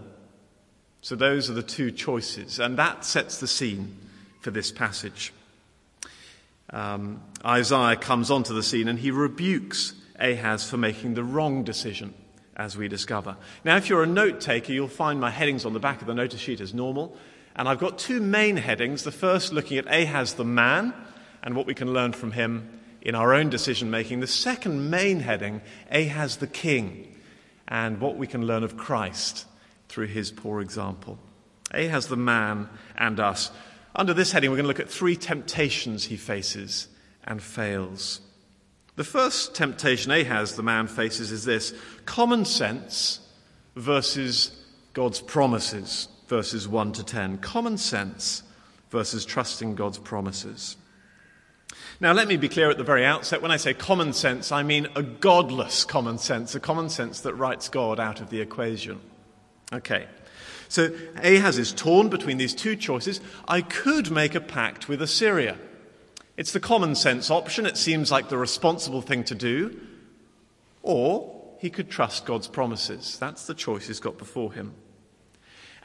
So 1.01 1.15
those 1.15 1.49
are 1.49 1.53
the 1.53 1.63
two 1.63 1.91
choices, 1.91 2.59
and 2.59 2.77
that 2.77 3.05
sets 3.05 3.39
the 3.39 3.47
scene 3.47 3.97
for 4.41 4.51
this 4.51 4.71
passage. 4.71 5.33
Um, 6.71 7.21
Isaiah 7.45 7.95
comes 7.95 8.31
onto 8.31 8.53
the 8.53 8.63
scene 8.63 8.87
and 8.87 8.97
he 8.97 9.11
rebukes 9.11 9.93
Ahaz 10.19 10.69
for 10.69 10.77
making 10.77 11.15
the 11.15 11.23
wrong 11.23 11.63
decision, 11.63 12.13
as 12.55 12.77
we 12.77 12.87
discover. 12.87 13.35
Now, 13.63 13.77
if 13.77 13.89
you're 13.89 14.03
a 14.03 14.07
note 14.07 14.39
taker, 14.39 14.71
you'll 14.71 14.87
find 14.87 15.19
my 15.19 15.31
headings 15.31 15.65
on 15.65 15.73
the 15.73 15.79
back 15.79 16.01
of 16.01 16.07
the 16.07 16.13
notice 16.13 16.39
sheet 16.39 16.61
as 16.61 16.73
normal. 16.73 17.17
And 17.55 17.67
I've 17.67 17.79
got 17.79 17.97
two 17.97 18.21
main 18.21 18.57
headings. 18.57 19.03
The 19.03 19.11
first 19.11 19.51
looking 19.51 19.77
at 19.77 19.87
Ahaz 19.87 20.35
the 20.35 20.45
man 20.45 20.93
and 21.43 21.55
what 21.55 21.65
we 21.65 21.73
can 21.73 21.91
learn 21.91 22.13
from 22.13 22.31
him 22.31 22.80
in 23.01 23.15
our 23.15 23.33
own 23.33 23.49
decision 23.49 23.89
making. 23.89 24.19
The 24.19 24.27
second 24.27 24.89
main 24.89 25.21
heading, 25.21 25.61
Ahaz 25.91 26.37
the 26.37 26.47
king, 26.47 27.15
and 27.67 27.99
what 27.99 28.17
we 28.17 28.27
can 28.27 28.45
learn 28.45 28.63
of 28.63 28.77
Christ 28.77 29.45
through 29.89 30.07
his 30.07 30.31
poor 30.31 30.61
example. 30.61 31.19
Ahaz 31.73 32.07
the 32.07 32.17
man 32.17 32.69
and 32.97 33.19
us. 33.19 33.51
Under 33.95 34.13
this 34.13 34.31
heading, 34.31 34.49
we're 34.49 34.57
going 34.57 34.63
to 34.63 34.69
look 34.69 34.79
at 34.79 34.89
three 34.89 35.15
temptations 35.15 36.05
he 36.05 36.17
faces 36.17 36.87
and 37.23 37.41
fails. 37.41 38.21
The 38.95 39.03
first 39.03 39.55
temptation 39.55 40.11
Ahaz, 40.11 40.55
the 40.55 40.63
man, 40.63 40.87
faces 40.87 41.31
is 41.31 41.45
this 41.45 41.73
common 42.05 42.45
sense 42.45 43.19
versus 43.75 44.63
God's 44.93 45.21
promises, 45.21 46.07
verses 46.27 46.67
1 46.67 46.91
to 46.93 47.03
10. 47.03 47.37
Common 47.37 47.77
sense 47.77 48.43
versus 48.89 49.25
trusting 49.25 49.75
God's 49.75 49.97
promises. 49.97 50.75
Now, 51.99 52.13
let 52.13 52.27
me 52.27 52.37
be 52.37 52.49
clear 52.49 52.69
at 52.69 52.77
the 52.77 52.83
very 52.83 53.05
outset. 53.05 53.41
When 53.41 53.51
I 53.51 53.57
say 53.57 53.73
common 53.73 54.13
sense, 54.13 54.51
I 54.51 54.63
mean 54.63 54.87
a 54.95 55.03
godless 55.03 55.85
common 55.85 56.17
sense, 56.17 56.55
a 56.55 56.59
common 56.59 56.89
sense 56.89 57.21
that 57.21 57.35
writes 57.35 57.69
God 57.69 57.99
out 57.99 58.21
of 58.21 58.29
the 58.29 58.41
equation. 58.41 58.99
Okay. 59.71 60.07
So 60.67 60.89
Ahaz 61.21 61.57
is 61.57 61.73
torn 61.73 62.09
between 62.09 62.37
these 62.37 62.55
two 62.55 62.75
choices. 62.75 63.21
I 63.47 63.61
could 63.61 64.09
make 64.09 64.35
a 64.35 64.41
pact 64.41 64.87
with 64.87 65.01
Assyria. 65.01 65.57
It's 66.37 66.53
the 66.53 66.59
common 66.59 66.95
sense 66.95 67.29
option. 67.29 67.65
It 67.65 67.77
seems 67.77 68.11
like 68.11 68.29
the 68.29 68.37
responsible 68.37 69.01
thing 69.01 69.23
to 69.25 69.35
do. 69.35 69.79
Or 70.81 71.55
he 71.59 71.69
could 71.69 71.89
trust 71.89 72.25
God's 72.25 72.47
promises. 72.47 73.17
That's 73.19 73.45
the 73.45 73.53
choice 73.53 73.87
he's 73.87 73.99
got 73.99 74.17
before 74.17 74.53
him. 74.53 74.73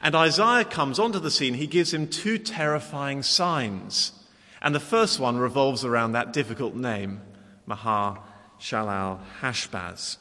And 0.01 0.15
Isaiah 0.15 0.65
comes 0.65 0.99
onto 0.99 1.19
the 1.19 1.31
scene. 1.31 1.55
He 1.55 1.67
gives 1.67 1.93
him 1.93 2.07
two 2.07 2.37
terrifying 2.37 3.23
signs. 3.23 4.13
And 4.61 4.73
the 4.73 4.79
first 4.79 5.19
one 5.19 5.37
revolves 5.37 5.85
around 5.85 6.13
that 6.13 6.33
difficult 6.33 6.75
name, 6.75 7.21
Mahar 7.65 8.21
Shalal 8.59 9.19
Hashbaz. 9.41 10.17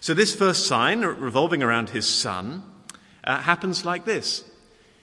So 0.00 0.12
this 0.12 0.34
first 0.34 0.66
sign, 0.66 1.00
revolving 1.00 1.62
around 1.62 1.90
his 1.90 2.06
son, 2.06 2.62
uh, 3.24 3.38
happens 3.38 3.84
like 3.84 4.04
this. 4.04 4.44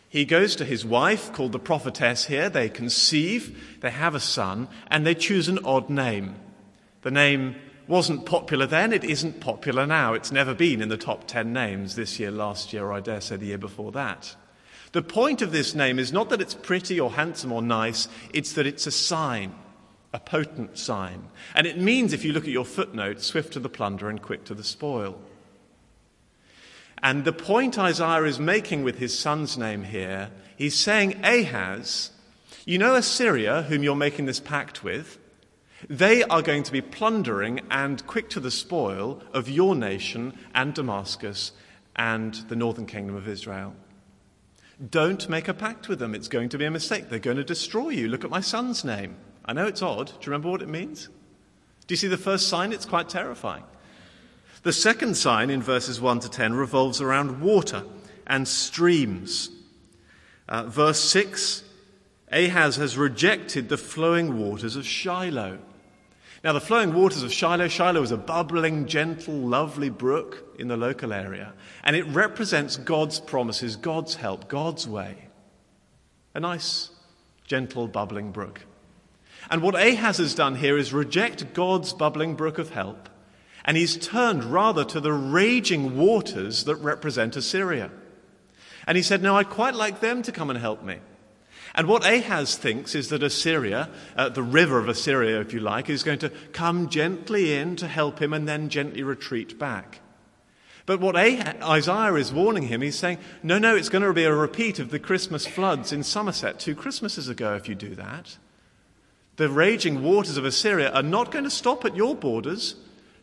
He 0.10 0.26
goes 0.26 0.56
to 0.58 0.66
his 0.66 0.86
wife, 0.86 1.32
called 1.32 1.54
the 1.54 1.60
prophetess 1.60 2.26
here. 2.26 2.50
They 2.50 2.68
conceive, 2.68 3.80
they 3.82 3.92
have 3.92 4.14
a 4.14 4.20
son, 4.20 4.68
and 4.88 5.06
they 5.06 5.16
choose 5.16 5.48
an 5.48 5.60
odd 5.64 5.90
name. 5.90 6.36
The 7.02 7.12
name 7.12 7.56
wasn't 7.88 8.26
popular 8.26 8.66
then, 8.66 8.94
it 8.94 9.04
isn't 9.04 9.40
popular 9.40 9.88
now. 9.88 10.14
It's 10.14 10.32
never 10.32 10.54
been 10.54 10.82
in 10.82 10.90
the 10.90 10.98
top 10.98 11.28
10 11.28 11.52
names 11.52 11.96
this 11.96 12.20
year, 12.20 12.30
last 12.30 12.74
year, 12.74 12.86
or 12.86 12.94
I 12.94 13.00
dare 13.00 13.22
say 13.22 13.38
the 13.38 13.48
year 13.48 13.58
before 13.58 13.92
that. 13.94 14.36
The 14.92 15.02
point 15.02 15.42
of 15.42 15.52
this 15.52 15.74
name 15.74 16.00
is 16.00 16.12
not 16.12 16.30
that 16.30 16.42
it's 16.42 16.54
pretty 16.54 17.00
or 17.00 17.12
handsome 17.12 17.52
or 17.52 17.62
nice, 17.62 18.08
it's 18.34 18.54
that 18.54 18.68
it's 18.68 18.88
a 18.88 18.92
sign, 18.92 19.56
a 20.12 20.20
potent 20.20 20.78
sign. 20.78 21.30
And 21.56 21.66
it 21.66 21.78
means, 21.78 22.12
if 22.12 22.26
you 22.26 22.34
look 22.34 22.44
at 22.44 22.50
your 22.50 22.66
footnote, 22.66 23.22
swift 23.22 23.54
to 23.54 23.60
the 23.60 23.70
plunder 23.70 24.10
and 24.10 24.22
quick 24.22 24.44
to 24.46 24.54
the 24.54 24.64
spoil. 24.64 25.18
And 27.02 27.24
the 27.24 27.34
point 27.34 27.80
Isaiah 27.80 28.24
is 28.24 28.40
making 28.40 28.84
with 28.84 29.00
his 29.00 29.18
son's 29.18 29.58
name 29.58 29.86
here, 29.86 30.30
he's 30.58 30.76
saying, 30.76 31.24
Ahaz, 31.24 32.12
you 32.66 32.78
know 32.78 32.96
Assyria, 32.96 33.64
whom 33.64 33.84
you're 33.84 33.96
making 33.96 34.26
this 34.26 34.40
pact 34.40 34.84
with? 34.84 35.18
They 35.90 36.22
are 36.24 36.44
going 36.44 36.64
to 36.64 36.72
be 36.72 36.82
plundering 36.82 37.62
and 37.72 38.06
quick 38.06 38.30
to 38.32 38.40
the 38.40 38.52
spoil 38.52 39.24
of 39.34 39.50
your 39.50 39.76
nation 39.76 40.38
and 40.54 40.74
Damascus 40.74 41.54
and 41.96 42.36
the 42.50 42.56
northern 42.56 42.86
kingdom 42.86 43.16
of 43.16 43.28
Israel. 43.28 43.74
Don't 44.90 45.30
make 45.30 45.48
a 45.48 45.54
pact 45.54 45.88
with 45.88 46.00
them. 46.00 46.16
It's 46.16 46.28
going 46.28 46.50
to 46.50 46.58
be 46.58 46.66
a 46.66 46.72
mistake. 46.72 47.10
They're 47.10 47.20
going 47.20 47.38
to 47.38 47.44
destroy 47.44 47.90
you. 47.90 48.08
Look 48.08 48.24
at 48.24 48.32
my 48.32 48.42
son's 48.42 48.84
name. 48.84 49.16
I 49.46 49.54
know 49.54 49.68
it's 49.68 49.82
odd. 49.82 50.08
Do 50.08 50.14
you 50.14 50.32
remember 50.32 50.50
what 50.50 50.62
it 50.62 50.70
means? 50.70 51.10
Do 51.88 51.94
you 51.94 51.98
see 51.98 52.08
the 52.08 52.18
first 52.18 52.48
sign? 52.48 52.74
It's 52.74 52.86
quite 52.86 53.10
terrifying. 53.10 53.64
The 54.64 54.74
second 54.74 55.18
sign 55.18 55.50
in 55.50 55.62
verses 55.62 56.00
1 56.00 56.22
to 56.22 56.30
10 56.30 56.54
revolves 56.54 57.02
around 57.02 57.42
water 57.42 57.84
and 58.28 58.48
streams. 58.48 59.50
Uh, 60.48 60.64
verse 60.64 61.00
6 61.00 61.64
Ahaz 62.32 62.78
has 62.78 62.98
rejected 62.98 63.70
the 63.70 63.78
flowing 63.78 64.40
waters 64.40 64.76
of 64.76 64.86
Shiloh. 64.86 65.60
Now, 66.44 66.54
the 66.54 66.62
flowing 66.62 66.94
waters 66.94 67.22
of 67.22 67.32
Shiloh, 67.32 67.68
Shiloh 67.68 68.02
is 68.02 68.12
a 68.12 68.18
bubbling, 68.18 68.88
gentle, 68.88 69.36
lovely 69.36 69.90
brook 69.90 70.56
in 70.58 70.70
the 70.70 70.78
local 70.78 71.14
area, 71.14 71.54
and 71.84 71.96
it 71.96 72.08
represents 72.08 72.78
God's 72.78 73.20
promises, 73.20 73.76
God's 73.76 74.16
help, 74.16 74.48
God's 74.48 74.88
way. 74.88 75.28
A 76.34 76.40
nice, 76.40 76.90
gentle, 77.46 77.88
bubbling 77.88 78.32
brook. 78.32 78.62
And 79.52 79.62
what 79.62 79.76
Ahaz 79.76 80.18
has 80.18 80.34
done 80.34 80.56
here 80.56 80.78
is 80.78 80.94
reject 80.94 81.54
God's 81.54 81.94
bubbling 81.94 82.34
brook 82.34 82.58
of 82.58 82.72
help, 82.72 83.08
and 83.64 83.78
he's 83.78 83.96
turned 83.96 84.44
rather 84.44 84.84
to 84.86 85.00
the 85.00 85.14
raging 85.14 85.96
waters 85.96 86.64
that 86.64 86.76
represent 86.78 87.36
Assyria. 87.36 87.92
And 88.88 88.98
he 88.98 89.04
said, 89.04 89.22
No, 89.22 89.36
I'd 89.36 89.50
quite 89.50 89.76
like 89.76 90.00
them 90.00 90.24
to 90.24 90.32
come 90.32 90.50
and 90.50 90.58
help 90.58 90.84
me. 90.84 90.98
And 91.74 91.88
what 91.88 92.06
Ahaz 92.06 92.58
thinks 92.58 92.96
is 92.96 93.10
that 93.10 93.24
Assyria, 93.24 93.90
uh, 94.18 94.30
the 94.30 94.44
river 94.44 94.78
of 94.78 94.90
Assyria, 94.90 95.40
if 95.40 95.54
you 95.54 95.62
like, 95.62 95.90
is 95.90 96.04
going 96.04 96.20
to 96.20 96.30
come 96.52 96.90
gently 96.90 97.54
in 97.54 97.78
to 97.78 97.88
help 97.88 98.22
him 98.22 98.34
and 98.34 98.48
then 98.48 98.70
gently 98.70 99.04
retreat 99.04 99.58
back. 99.58 100.00
But 100.86 101.00
what 101.00 101.16
Isaiah 101.16 102.14
is 102.16 102.34
warning 102.34 102.64
him, 102.64 102.82
he's 102.82 102.98
saying, 102.98 103.20
no, 103.44 103.58
no, 103.58 103.76
it's 103.76 103.88
going 103.88 104.04
to 104.04 104.12
be 104.12 104.26
a 104.26 104.34
repeat 104.34 104.80
of 104.80 104.90
the 104.90 105.00
Christmas 105.00 105.46
floods 105.46 105.94
in 105.94 106.04
Somerset 106.04 106.60
two 106.60 106.76
Christmases 106.76 107.30
ago 107.30 107.54
if 107.56 107.70
you 107.70 107.76
do 107.76 107.96
that. 107.96 108.38
The 109.38 109.48
raging 109.48 110.04
waters 110.04 110.38
of 110.38 110.44
Assyria 110.44 110.92
are 110.92 111.04
not 111.04 111.32
going 111.32 111.46
to 111.46 111.50
stop 111.50 111.86
at 111.86 111.96
your 111.96 112.16
borders. 112.16 112.76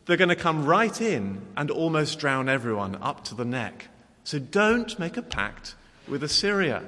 They're 0.05 0.17
going 0.17 0.29
to 0.29 0.35
come 0.35 0.65
right 0.65 0.99
in 0.99 1.41
and 1.55 1.69
almost 1.69 2.17
drown 2.17 2.49
everyone 2.49 2.97
up 3.01 3.23
to 3.25 3.35
the 3.35 3.45
neck. 3.45 3.89
So 4.23 4.39
don't 4.39 4.97
make 4.97 5.17
a 5.17 5.21
pact 5.21 5.75
with 6.07 6.23
Assyria. 6.23 6.83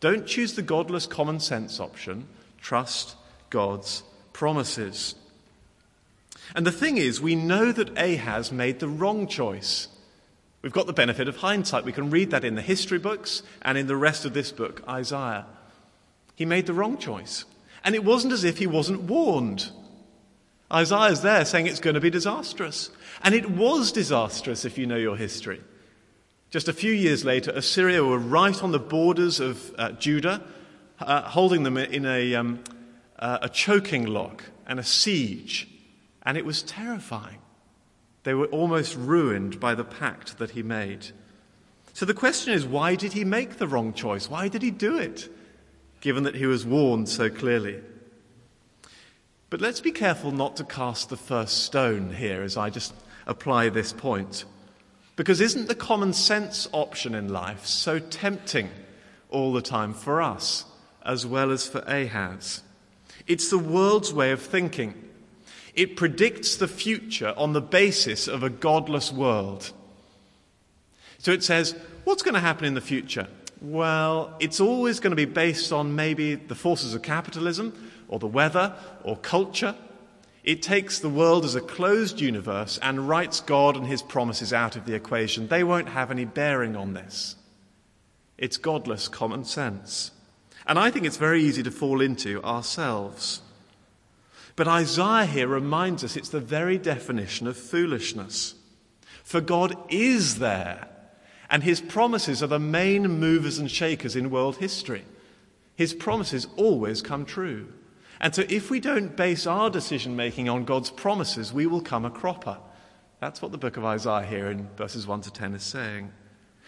Don't 0.00 0.26
choose 0.26 0.54
the 0.54 0.62
godless 0.62 1.06
common 1.06 1.40
sense 1.40 1.80
option. 1.80 2.28
Trust 2.60 3.16
God's 3.50 4.02
promises. 4.32 5.14
And 6.54 6.66
the 6.66 6.72
thing 6.72 6.96
is, 6.96 7.20
we 7.20 7.34
know 7.34 7.72
that 7.72 7.98
Ahaz 7.98 8.52
made 8.52 8.78
the 8.78 8.88
wrong 8.88 9.26
choice. 9.26 9.88
We've 10.62 10.72
got 10.72 10.86
the 10.86 10.92
benefit 10.92 11.28
of 11.28 11.36
hindsight. 11.36 11.84
We 11.84 11.92
can 11.92 12.10
read 12.10 12.30
that 12.30 12.44
in 12.44 12.54
the 12.54 12.62
history 12.62 12.98
books 12.98 13.42
and 13.62 13.76
in 13.78 13.86
the 13.86 13.96
rest 13.96 14.24
of 14.24 14.34
this 14.34 14.52
book, 14.52 14.82
Isaiah. 14.88 15.46
He 16.34 16.44
made 16.44 16.66
the 16.66 16.74
wrong 16.74 16.98
choice. 16.98 17.44
And 17.84 17.94
it 17.94 18.04
wasn't 18.04 18.32
as 18.32 18.44
if 18.44 18.58
he 18.58 18.66
wasn't 18.66 19.02
warned. 19.02 19.70
Isaiah's 20.72 21.22
there 21.22 21.44
saying 21.44 21.66
it's 21.66 21.80
going 21.80 21.94
to 21.94 22.00
be 22.00 22.10
disastrous. 22.10 22.90
And 23.22 23.34
it 23.34 23.50
was 23.50 23.92
disastrous 23.92 24.64
if 24.64 24.76
you 24.76 24.86
know 24.86 24.96
your 24.96 25.16
history. 25.16 25.60
Just 26.50 26.68
a 26.68 26.72
few 26.72 26.92
years 26.92 27.24
later, 27.24 27.50
Assyria 27.50 28.04
were 28.04 28.18
right 28.18 28.62
on 28.62 28.72
the 28.72 28.78
borders 28.78 29.40
of 29.40 29.74
uh, 29.78 29.92
Judah, 29.92 30.42
uh, 31.00 31.22
holding 31.22 31.64
them 31.64 31.76
in 31.76 32.06
a, 32.06 32.34
um, 32.34 32.62
uh, 33.18 33.38
a 33.42 33.48
choking 33.48 34.06
lock 34.06 34.44
and 34.66 34.78
a 34.78 34.84
siege. 34.84 35.68
And 36.22 36.38
it 36.38 36.44
was 36.44 36.62
terrifying. 36.62 37.38
They 38.22 38.34
were 38.34 38.46
almost 38.46 38.96
ruined 38.96 39.60
by 39.60 39.74
the 39.74 39.84
pact 39.84 40.38
that 40.38 40.50
he 40.50 40.62
made. 40.62 41.08
So 41.92 42.04
the 42.04 42.14
question 42.14 42.52
is 42.52 42.66
why 42.66 42.94
did 42.94 43.12
he 43.12 43.24
make 43.24 43.56
the 43.56 43.68
wrong 43.68 43.92
choice? 43.92 44.28
Why 44.28 44.48
did 44.48 44.62
he 44.62 44.70
do 44.70 44.98
it, 44.98 45.28
given 46.00 46.24
that 46.24 46.34
he 46.34 46.46
was 46.46 46.66
warned 46.66 47.08
so 47.08 47.30
clearly? 47.30 47.80
But 49.48 49.60
let's 49.60 49.80
be 49.80 49.92
careful 49.92 50.32
not 50.32 50.56
to 50.56 50.64
cast 50.64 51.08
the 51.08 51.16
first 51.16 51.64
stone 51.64 52.12
here 52.12 52.42
as 52.42 52.56
I 52.56 52.70
just 52.70 52.92
apply 53.26 53.68
this 53.68 53.92
point. 53.92 54.44
Because 55.16 55.40
isn't 55.40 55.66
the 55.66 55.74
common 55.74 56.12
sense 56.12 56.68
option 56.72 57.14
in 57.14 57.30
life 57.30 57.64
so 57.66 57.98
tempting 57.98 58.68
all 59.30 59.52
the 59.52 59.62
time 59.62 59.94
for 59.94 60.20
us 60.20 60.66
as 61.04 61.26
well 61.26 61.50
as 61.50 61.66
for 61.66 61.80
Ahaz? 61.80 62.62
It's 63.26 63.48
the 63.48 63.58
world's 63.58 64.12
way 64.12 64.30
of 64.30 64.42
thinking. 64.42 64.94
It 65.74 65.96
predicts 65.96 66.56
the 66.56 66.68
future 66.68 67.34
on 67.36 67.54
the 67.54 67.62
basis 67.62 68.28
of 68.28 68.42
a 68.42 68.50
godless 68.50 69.10
world. 69.10 69.72
So 71.18 71.32
it 71.32 71.42
says, 71.42 71.74
what's 72.04 72.22
going 72.22 72.34
to 72.34 72.40
happen 72.40 72.66
in 72.66 72.74
the 72.74 72.80
future? 72.80 73.26
Well, 73.62 74.34
it's 74.38 74.60
always 74.60 75.00
going 75.00 75.12
to 75.12 75.16
be 75.16 75.24
based 75.24 75.72
on 75.72 75.96
maybe 75.96 76.34
the 76.34 76.54
forces 76.54 76.94
of 76.94 77.02
capitalism 77.02 77.72
or 78.08 78.18
the 78.18 78.26
weather 78.26 78.74
or 79.02 79.16
culture 79.16 79.74
it 80.46 80.62
takes 80.62 81.00
the 81.00 81.08
world 81.08 81.44
as 81.44 81.56
a 81.56 81.60
closed 81.60 82.20
universe 82.20 82.78
and 82.80 83.08
writes 83.08 83.40
God 83.40 83.76
and 83.76 83.84
his 83.84 84.00
promises 84.00 84.52
out 84.52 84.76
of 84.76 84.86
the 84.86 84.94
equation. 84.94 85.48
They 85.48 85.64
won't 85.64 85.88
have 85.88 86.12
any 86.12 86.24
bearing 86.24 86.76
on 86.76 86.94
this. 86.94 87.34
It's 88.38 88.56
godless 88.56 89.08
common 89.08 89.44
sense. 89.44 90.12
And 90.64 90.78
I 90.78 90.92
think 90.92 91.04
it's 91.04 91.16
very 91.16 91.42
easy 91.42 91.64
to 91.64 91.70
fall 91.72 92.00
into 92.00 92.40
ourselves. 92.44 93.42
But 94.54 94.68
Isaiah 94.68 95.26
here 95.26 95.48
reminds 95.48 96.04
us 96.04 96.16
it's 96.16 96.28
the 96.28 96.38
very 96.38 96.78
definition 96.78 97.48
of 97.48 97.56
foolishness. 97.56 98.54
For 99.24 99.40
God 99.40 99.76
is 99.88 100.38
there, 100.38 100.88
and 101.50 101.64
his 101.64 101.80
promises 101.80 102.40
are 102.40 102.46
the 102.46 102.60
main 102.60 103.08
movers 103.08 103.58
and 103.58 103.68
shakers 103.68 104.14
in 104.14 104.30
world 104.30 104.58
history. 104.58 105.04
His 105.74 105.92
promises 105.92 106.46
always 106.56 107.02
come 107.02 107.24
true. 107.24 107.72
And 108.20 108.34
so, 108.34 108.44
if 108.48 108.70
we 108.70 108.80
don't 108.80 109.16
base 109.16 109.46
our 109.46 109.70
decision 109.70 110.16
making 110.16 110.48
on 110.48 110.64
God's 110.64 110.90
promises, 110.90 111.52
we 111.52 111.66
will 111.66 111.82
come 111.82 112.04
a 112.04 112.10
cropper. 112.10 112.58
That's 113.20 113.42
what 113.42 113.52
the 113.52 113.58
book 113.58 113.76
of 113.76 113.84
Isaiah 113.84 114.26
here 114.26 114.50
in 114.50 114.68
verses 114.76 115.06
1 115.06 115.22
to 115.22 115.30
10 115.30 115.54
is 115.54 115.62
saying. 115.62 116.12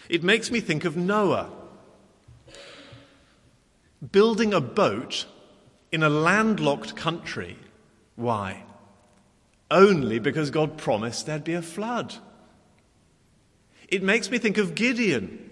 It 0.08 0.22
makes 0.22 0.50
me 0.50 0.60
think 0.60 0.84
of 0.84 0.96
Noah 0.96 1.50
building 4.12 4.54
a 4.54 4.60
boat 4.60 5.26
in 5.90 6.02
a 6.02 6.08
landlocked 6.08 6.96
country. 6.96 7.56
Why? 8.16 8.64
Only 9.70 10.18
because 10.18 10.50
God 10.50 10.78
promised 10.78 11.26
there'd 11.26 11.44
be 11.44 11.54
a 11.54 11.62
flood. 11.62 12.14
It 13.88 14.02
makes 14.02 14.30
me 14.30 14.38
think 14.38 14.58
of 14.58 14.74
Gideon 14.74 15.44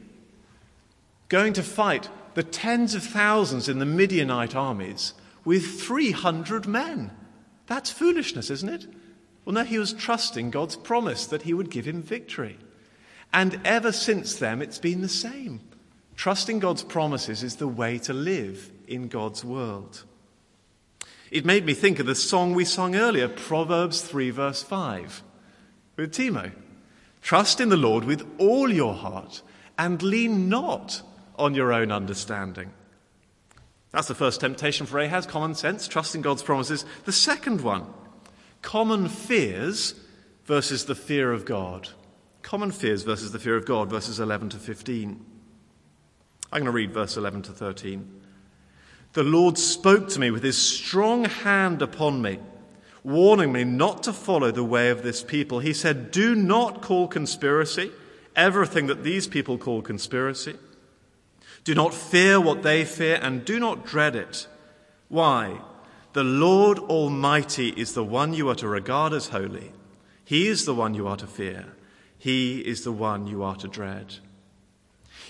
going 1.28 1.52
to 1.54 1.62
fight 1.62 2.08
the 2.34 2.42
tens 2.42 2.94
of 2.94 3.02
thousands 3.02 3.68
in 3.68 3.78
the 3.78 3.86
Midianite 3.86 4.54
armies 4.54 5.14
with 5.46 5.80
300 5.80 6.66
men. 6.66 7.10
That's 7.66 7.90
foolishness, 7.90 8.50
isn't 8.50 8.68
it? 8.68 8.86
Well, 9.44 9.54
no, 9.54 9.64
he 9.64 9.78
was 9.78 9.92
trusting 9.94 10.50
God's 10.50 10.76
promise 10.76 11.24
that 11.26 11.42
he 11.42 11.54
would 11.54 11.70
give 11.70 11.86
him 11.86 12.02
victory. 12.02 12.58
And 13.32 13.60
ever 13.64 13.92
since 13.92 14.36
then, 14.36 14.60
it's 14.60 14.80
been 14.80 15.00
the 15.00 15.08
same. 15.08 15.60
Trusting 16.16 16.58
God's 16.58 16.82
promises 16.82 17.42
is 17.44 17.56
the 17.56 17.68
way 17.68 17.98
to 18.00 18.12
live 18.12 18.72
in 18.88 19.06
God's 19.06 19.44
world. 19.44 20.04
It 21.30 21.44
made 21.44 21.64
me 21.64 21.74
think 21.74 22.00
of 22.00 22.06
the 22.06 22.14
song 22.14 22.54
we 22.54 22.64
sung 22.64 22.96
earlier, 22.96 23.28
Proverbs 23.28 24.00
3, 24.02 24.30
verse 24.30 24.62
5, 24.64 25.22
with 25.96 26.12
Timo. 26.12 26.50
Trust 27.22 27.60
in 27.60 27.68
the 27.68 27.76
Lord 27.76 28.04
with 28.04 28.28
all 28.38 28.72
your 28.72 28.94
heart 28.94 29.42
and 29.78 30.02
lean 30.02 30.48
not 30.48 31.02
on 31.38 31.54
your 31.54 31.72
own 31.72 31.92
understanding. 31.92 32.72
That's 33.96 34.08
the 34.08 34.14
first 34.14 34.42
temptation 34.42 34.84
for 34.84 34.98
Ahaz 34.98 35.24
common 35.24 35.54
sense, 35.54 35.88
trusting 35.88 36.20
God's 36.20 36.42
promises. 36.42 36.84
The 37.06 37.12
second 37.12 37.62
one, 37.62 37.86
common 38.60 39.08
fears 39.08 39.94
versus 40.44 40.84
the 40.84 40.94
fear 40.94 41.32
of 41.32 41.46
God. 41.46 41.88
Common 42.42 42.72
fears 42.72 43.04
versus 43.04 43.32
the 43.32 43.38
fear 43.38 43.56
of 43.56 43.64
God, 43.64 43.88
verses 43.88 44.20
11 44.20 44.50
to 44.50 44.58
15. 44.58 45.24
I'm 46.52 46.60
going 46.60 46.66
to 46.66 46.72
read 46.72 46.92
verse 46.92 47.16
11 47.16 47.40
to 47.44 47.52
13. 47.52 48.20
The 49.14 49.22
Lord 49.22 49.56
spoke 49.56 50.10
to 50.10 50.20
me 50.20 50.30
with 50.30 50.42
his 50.42 50.58
strong 50.58 51.24
hand 51.24 51.80
upon 51.80 52.20
me, 52.20 52.38
warning 53.02 53.50
me 53.50 53.64
not 53.64 54.02
to 54.02 54.12
follow 54.12 54.50
the 54.50 54.62
way 54.62 54.90
of 54.90 55.04
this 55.04 55.22
people. 55.22 55.60
He 55.60 55.72
said, 55.72 56.10
Do 56.10 56.34
not 56.34 56.82
call 56.82 57.08
conspiracy 57.08 57.92
everything 58.36 58.88
that 58.88 59.04
these 59.04 59.26
people 59.26 59.56
call 59.56 59.80
conspiracy. 59.80 60.56
Do 61.66 61.74
not 61.74 61.92
fear 61.92 62.40
what 62.40 62.62
they 62.62 62.84
fear 62.84 63.18
and 63.20 63.44
do 63.44 63.58
not 63.58 63.84
dread 63.84 64.14
it. 64.14 64.46
Why? 65.08 65.60
The 66.12 66.22
Lord 66.22 66.78
Almighty 66.78 67.70
is 67.70 67.92
the 67.92 68.04
one 68.04 68.34
you 68.34 68.48
are 68.48 68.54
to 68.54 68.68
regard 68.68 69.12
as 69.12 69.30
holy. 69.30 69.72
He 70.24 70.46
is 70.46 70.64
the 70.64 70.76
one 70.76 70.94
you 70.94 71.08
are 71.08 71.16
to 71.16 71.26
fear. 71.26 71.74
He 72.18 72.60
is 72.60 72.84
the 72.84 72.92
one 72.92 73.26
you 73.26 73.42
are 73.42 73.56
to 73.56 73.66
dread. 73.66 74.14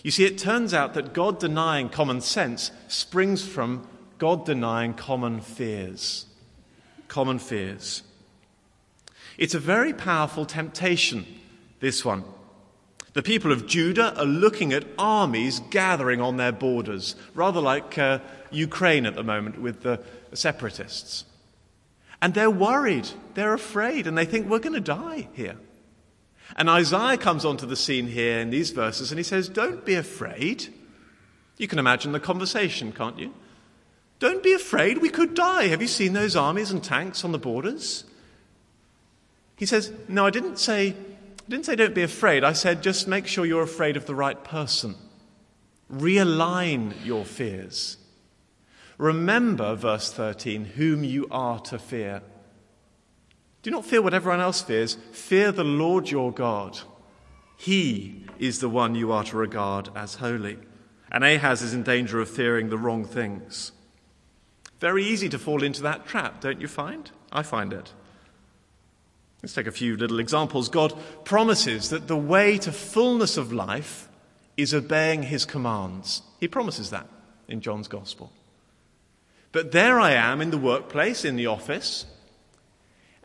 You 0.03 0.11
see, 0.11 0.27
it 0.27 0.37
turns 0.37 0.75
out 0.75 0.93
that 0.93 1.15
God 1.15 1.39
denying 1.39 1.89
common 1.89 2.21
sense 2.21 2.71
springs 2.87 3.43
from 3.43 3.89
God 4.19 4.45
denying 4.45 4.93
common 4.93 5.41
fears. 5.41 6.27
Common 7.09 7.39
fears. 7.39 8.03
It's 9.39 9.55
a 9.55 9.59
very 9.59 9.95
powerful 9.95 10.45
temptation, 10.45 11.25
this 11.81 12.05
one 12.05 12.25
The 13.17 13.23
people 13.23 13.51
of 13.51 13.67
Judah 13.67 14.15
are 14.21 14.27
looking 14.27 14.75
at 14.75 14.85
armies 14.99 15.61
gathering 15.71 16.21
on 16.21 16.37
their 16.37 16.53
borders, 16.53 17.17
rather 17.33 17.63
like 17.63 17.97
uh, 17.97 18.19
Ukraine 18.51 19.07
at 19.07 19.15
the 19.15 19.23
moment 19.23 19.59
with 19.59 19.81
the 19.81 20.03
separatists. 20.35 21.25
And 22.21 22.35
they're 22.35 22.51
worried, 22.51 23.09
they're 23.33 23.55
afraid, 23.55 24.07
and 24.07 24.19
they 24.19 24.27
think 24.27 24.51
we're 24.51 24.59
going 24.59 24.75
to 24.75 24.81
die 24.81 25.29
here. 25.33 25.57
And 26.57 26.69
Isaiah 26.69 27.17
comes 27.17 27.47
onto 27.47 27.65
the 27.65 27.75
scene 27.75 28.07
here 28.07 28.39
in 28.39 28.51
these 28.51 28.69
verses 28.69 29.11
and 29.11 29.19
he 29.19 29.25
says, 29.25 29.49
Don't 29.49 29.87
be 29.87 29.95
afraid. 29.95 30.67
You 31.57 31.69
can 31.69 31.79
imagine 31.79 32.13
the 32.13 32.21
conversation, 32.21 32.93
can't 32.93 33.19
you? 33.19 33.33
Don't 34.19 34.43
be 34.43 34.53
afraid, 34.53 34.99
we 34.99 35.09
could 35.09 35.33
die. 35.33 35.69
Have 35.69 35.81
you 35.81 35.89
seen 35.89 36.13
those 36.13 36.37
armies 36.37 36.71
and 36.71 36.85
tanks 36.85 37.25
on 37.25 37.33
the 37.33 37.39
borders? 37.39 38.05
He 39.57 39.65
says, 39.65 39.91
No, 40.07 40.27
I 40.27 40.31
didn't 40.31 40.59
say, 40.59 40.95
I 41.47 41.49
didn't 41.49 41.67
say 41.67 41.77
don't 41.77 41.95
be 41.95 42.03
afraid. 42.03 42.43
I 42.43 42.53
said 42.53 42.83
just 42.83 43.07
make 43.07 43.29
sure 43.29 43.47
you're 43.47 43.63
afraid 43.63 43.97
of 43.97 44.07
the 44.07 44.17
right 44.17 44.43
person. 44.43 44.97
Realign 45.93 46.93
your 47.05 47.25
fears. 47.25 47.99
Remember, 48.99 49.77
verse 49.77 50.13
13, 50.13 50.65
whom 50.65 51.05
you 51.05 51.29
are 51.31 51.61
to 51.61 51.79
fear. 51.79 52.23
Do 53.63 53.71
not 53.71 53.85
fear 53.85 54.03
what 54.03 54.15
everyone 54.15 54.41
else 54.41 54.61
fears. 54.61 54.97
Fear 55.13 55.53
the 55.53 55.65
Lord 55.65 56.11
your 56.11 56.33
God. 56.33 56.81
He 57.57 58.25
is 58.41 58.59
the 58.59 58.69
one 58.69 58.97
you 58.97 59.13
are 59.13 59.25
to 59.25 59.37
regard 59.37 59.91
as 59.95 60.17
holy. 60.17 60.59
And 61.13 61.23
Ahaz 61.23 61.63
is 61.63 61.75
in 61.75 61.85
danger 61.85 62.21
of 62.21 62.29
fearing 62.29 62.71
the 62.71 62.79
wrong 62.79 63.05
things. 63.05 63.71
Very 64.81 65.05
easy 65.05 65.29
to 65.29 65.39
fall 65.39 65.63
into 65.63 65.83
that 65.83 66.07
trap, 66.07 66.41
don't 66.41 66.61
you 66.61 66.69
find? 66.69 67.11
I 67.31 67.43
find 67.45 67.73
it. 67.73 67.93
Let's 69.43 69.55
take 69.55 69.67
a 69.67 69.73
few 69.73 69.97
little 69.97 70.19
examples. 70.19 70.69
God 70.69 70.95
promises 71.25 71.91
that 71.91 72.09
the 72.09 72.17
way 72.17 72.59
to 72.59 72.73
fullness 72.73 73.37
of 73.37 73.53
life 73.53 74.09
is 74.57 74.75
obeying 74.75 75.25
his 75.25 75.45
commands. 75.45 76.23
He 76.41 76.49
promises 76.49 76.91
that 76.91 77.07
in 77.49 77.61
John's 77.61 77.89
Gospel. 77.89 78.33
But 79.53 79.73
there 79.73 80.01
I 80.01 80.13
am 80.13 80.41
in 80.41 80.51
the 80.51 80.59
workplace, 80.59 81.25
in 81.25 81.37
the 81.37 81.47
office, 81.47 82.07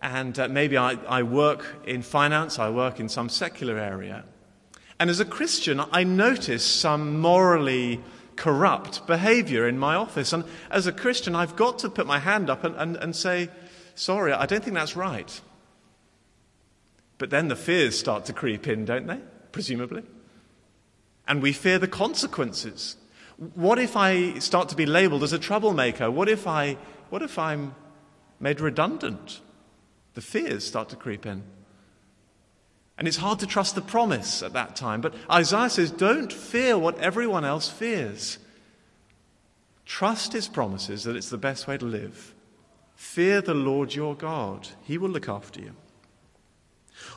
and 0.02 0.38
uh, 0.40 0.48
maybe 0.48 0.78
I, 0.78 0.94
I 1.08 1.24
work 1.24 1.66
in 1.86 2.02
finance, 2.02 2.58
I 2.58 2.70
work 2.70 3.00
in 3.00 3.10
some 3.10 3.30
secular 3.30 3.78
area. 3.78 4.24
And 5.00 5.10
as 5.10 5.20
a 5.20 5.26
Christian, 5.26 5.82
I 5.92 6.04
notice 6.04 6.64
some 6.64 7.20
morally 7.20 8.02
corrupt 8.36 9.06
behavior 9.08 9.68
in 9.68 9.78
my 9.78 9.96
office. 9.96 10.34
And 10.34 10.44
as 10.70 10.88
a 10.88 10.92
Christian, 10.92 11.36
I've 11.36 11.56
got 11.56 11.80
to 11.80 11.90
put 11.90 12.08
my 12.08 12.20
hand 12.20 12.50
up 12.50 12.64
and, 12.64 12.76
and, 12.76 12.96
and 12.98 13.16
say, 13.16 13.50
sorry, 13.96 14.32
I 14.32 14.46
don't 14.46 14.64
think 14.64 14.76
that's 14.76 14.96
right. 14.96 15.42
But 17.22 17.30
then 17.30 17.50
the 17.50 17.56
fears 17.56 18.00
start 18.00 18.26
to 18.26 18.34
creep 18.34 18.68
in, 18.68 18.84
don't 18.84 19.06
they? 19.06 19.20
Presumably. 19.52 20.02
And 21.28 21.40
we 21.40 21.54
fear 21.54 21.78
the 21.78 21.88
consequences. 21.88 22.96
What 23.54 23.78
if 23.78 23.96
I 23.96 24.40
start 24.40 24.70
to 24.70 24.76
be 24.76 24.88
labeled 24.88 25.22
as 25.22 25.32
a 25.32 25.38
troublemaker? 25.38 26.10
What 26.10 26.28
if, 26.28 26.48
I, 26.48 26.80
what 27.12 27.22
if 27.22 27.38
I'm 27.38 27.76
made 28.40 28.60
redundant? 28.60 29.40
The 30.16 30.22
fears 30.22 30.66
start 30.66 30.90
to 30.90 30.96
creep 30.96 31.28
in. 31.28 31.44
And 32.98 33.08
it's 33.08 33.18
hard 33.18 33.38
to 33.42 33.46
trust 33.46 33.76
the 33.76 33.82
promise 33.82 34.42
at 34.42 34.54
that 34.54 34.76
time. 34.76 35.00
But 35.00 35.14
Isaiah 35.30 35.70
says, 35.70 35.92
don't 35.92 36.34
fear 36.34 36.76
what 36.76 36.98
everyone 36.98 37.46
else 37.46 37.70
fears. 37.70 38.40
Trust 39.86 40.34
his 40.34 40.48
promises 40.48 41.04
that 41.04 41.16
it's 41.16 41.30
the 41.30 41.38
best 41.38 41.68
way 41.68 41.78
to 41.78 41.86
live. 41.86 42.34
Fear 42.96 43.42
the 43.42 43.54
Lord 43.54 43.94
your 43.94 44.16
God, 44.16 44.70
he 44.82 44.98
will 44.98 45.10
look 45.12 45.30
after 45.30 45.62
you. 45.62 45.76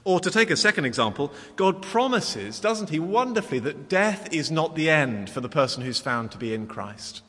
Or 0.04 0.20
to 0.20 0.30
take 0.30 0.50
a 0.50 0.56
second 0.56 0.84
example, 0.84 1.32
God 1.56 1.80
promises, 1.80 2.60
doesn't 2.60 2.90
He, 2.90 2.98
wonderfully, 2.98 3.58
that 3.60 3.88
death 3.88 4.32
is 4.32 4.50
not 4.50 4.74
the 4.74 4.90
end 4.90 5.30
for 5.30 5.40
the 5.40 5.48
person 5.48 5.82
who's 5.82 6.00
found 6.00 6.30
to 6.32 6.38
be 6.38 6.52
in 6.52 6.66
Christ. 6.66 7.22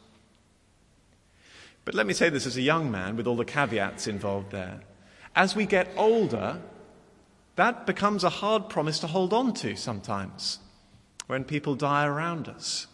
But 1.86 1.96
let 1.96 2.06
me 2.06 2.14
say 2.14 2.30
this 2.30 2.46
as 2.46 2.58
a 2.58 2.62
young 2.62 2.92
man 2.92 3.16
with 3.16 3.28
all 3.28 3.38
the 3.38 3.46
caveats 3.46 4.08
involved 4.08 4.52
there. 4.52 4.82
As 5.36 5.56
we 5.56 5.66
get 5.66 5.88
older, 5.96 6.60
that 7.56 7.86
becomes 7.86 8.24
a 8.24 8.30
hard 8.30 8.70
promise 8.70 9.00
to 9.00 9.08
hold 9.08 9.32
on 9.32 9.54
to 9.56 9.76
sometimes 9.76 10.60
when 11.28 11.44
people 11.44 11.76
die 11.76 12.06
around 12.06 12.50
us. 12.50 12.88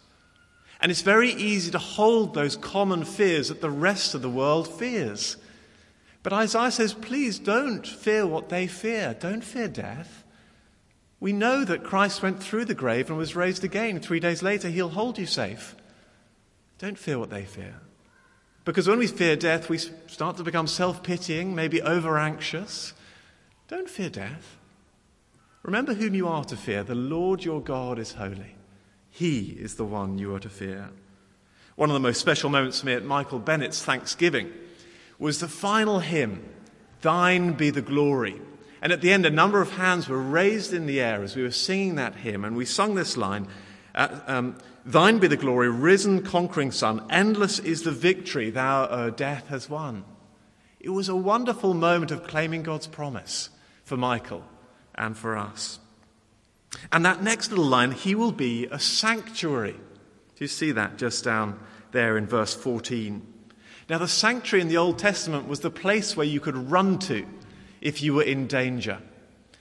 And 0.82 0.92
it's 0.92 1.02
very 1.02 1.32
easy 1.32 1.72
to 1.72 1.78
hold 1.78 2.34
those 2.34 2.56
common 2.56 3.06
fears 3.06 3.50
that 3.50 3.62
the 3.62 3.70
rest 3.70 4.14
of 4.14 4.22
the 4.22 4.30
world 4.30 4.68
fears. 4.68 5.38
But 6.24 6.34
Isaiah 6.34 6.72
says, 6.72 6.94
please 6.94 7.40
don't 7.40 7.86
fear 7.86 8.28
what 8.28 8.50
they 8.50 8.68
fear. 8.68 9.16
Don't 9.20 9.44
fear 9.44 9.68
death. 9.68 10.24
We 11.20 11.34
know 11.34 11.64
that 11.66 11.84
Christ 11.84 12.22
went 12.22 12.42
through 12.42 12.66
the 12.66 12.76
grave 12.76 13.10
and 13.10 13.18
was 13.18 13.36
raised 13.36 13.64
again. 13.64 14.00
Three 14.00 14.20
days 14.20 14.44
later, 14.44 14.70
he'll 14.70 14.90
hold 14.90 15.18
you 15.18 15.26
safe. 15.26 15.76
Don't 16.80 16.98
fear 16.98 17.20
what 17.20 17.30
they 17.30 17.46
fear. 17.46 17.76
Because 18.66 18.88
when 18.88 19.00
we 19.00 19.08
fear 19.08 19.36
death, 19.36 19.70
we 19.70 19.78
start 19.78 20.38
to 20.38 20.44
become 20.44 20.68
self 20.68 21.04
pitying, 21.04 21.56
maybe 21.56 21.82
over 21.82 22.18
anxious. 22.18 22.94
Don't 23.68 23.90
fear 23.90 24.10
death. 24.10 24.58
Remember 25.64 25.94
whom 25.94 26.16
you 26.16 26.28
are 26.28 26.44
to 26.46 26.58
fear. 26.58 26.84
The 26.84 26.96
Lord 26.96 27.44
your 27.44 27.62
God 27.62 28.00
is 28.00 28.14
holy. 28.14 28.56
He 29.10 29.58
is 29.60 29.76
the 29.76 29.86
one 29.86 30.18
you 30.18 30.34
are 30.34 30.40
to 30.40 30.50
fear. 30.50 30.90
One 31.76 31.90
of 31.90 31.94
the 31.94 32.00
most 32.00 32.20
special 32.20 32.50
moments 32.50 32.80
for 32.80 32.88
me 32.88 32.94
at 32.94 33.06
Michael 33.06 33.40
Bennett's 33.40 33.84
Thanksgiving 33.84 34.52
was 35.22 35.40
the 35.40 35.48
final 35.48 36.00
hymn, 36.00 36.44
Thine 37.02 37.54
be 37.54 37.70
the 37.70 37.82
glory. 37.82 38.42
And 38.82 38.92
at 38.92 39.02
the 39.02 39.14
end, 39.14 39.26
a 39.26 39.30
number 39.30 39.62
of 39.62 39.74
hands 39.74 40.10
were 40.10 40.22
raised 40.22 40.74
in 40.74 40.88
the 40.88 41.00
air 41.00 41.22
as 41.24 41.36
we 41.36 41.44
were 41.44 41.52
singing 41.52 41.96
that 41.96 42.16
hymn, 42.16 42.44
and 42.44 42.58
we 42.58 42.66
sung 42.66 42.96
this 42.96 43.16
line 43.16 43.48
uh, 43.94 44.20
um, 44.26 44.58
Thine 44.84 45.20
be 45.20 45.28
the 45.28 45.38
glory, 45.38 45.70
risen, 45.70 46.24
conquering 46.24 46.72
Son, 46.72 47.06
endless 47.10 47.60
is 47.60 47.84
the 47.84 47.92
victory 47.92 48.50
thou, 48.50 48.88
O 48.88 49.10
death, 49.12 49.48
has 49.50 49.70
won. 49.70 50.06
It 50.80 50.90
was 50.90 51.08
a 51.08 51.16
wonderful 51.16 51.76
moment 51.76 52.10
of 52.10 52.26
claiming 52.26 52.64
God's 52.64 52.88
promise 52.88 53.50
for 53.84 53.98
Michael 53.98 54.44
and 54.96 55.16
for 55.16 55.38
us. 55.38 55.80
And 56.92 57.06
that 57.06 57.22
next 57.22 57.52
little 57.52 57.66
line, 57.66 57.92
He 57.92 58.16
will 58.16 58.32
be 58.32 58.66
a 58.72 58.80
sanctuary. 58.80 59.74
Do 59.74 60.44
you 60.44 60.48
see 60.48 60.72
that 60.72 60.98
just 60.98 61.24
down 61.24 61.60
there 61.92 62.18
in 62.18 62.26
verse 62.26 62.56
14? 62.56 63.31
Now, 63.92 63.98
the 63.98 64.08
sanctuary 64.08 64.62
in 64.62 64.70
the 64.70 64.78
Old 64.78 64.98
Testament 64.98 65.50
was 65.50 65.60
the 65.60 65.70
place 65.70 66.16
where 66.16 66.26
you 66.26 66.40
could 66.40 66.56
run 66.72 66.98
to 67.00 67.26
if 67.82 68.02
you 68.02 68.14
were 68.14 68.24
in 68.24 68.48
danger. 68.48 69.00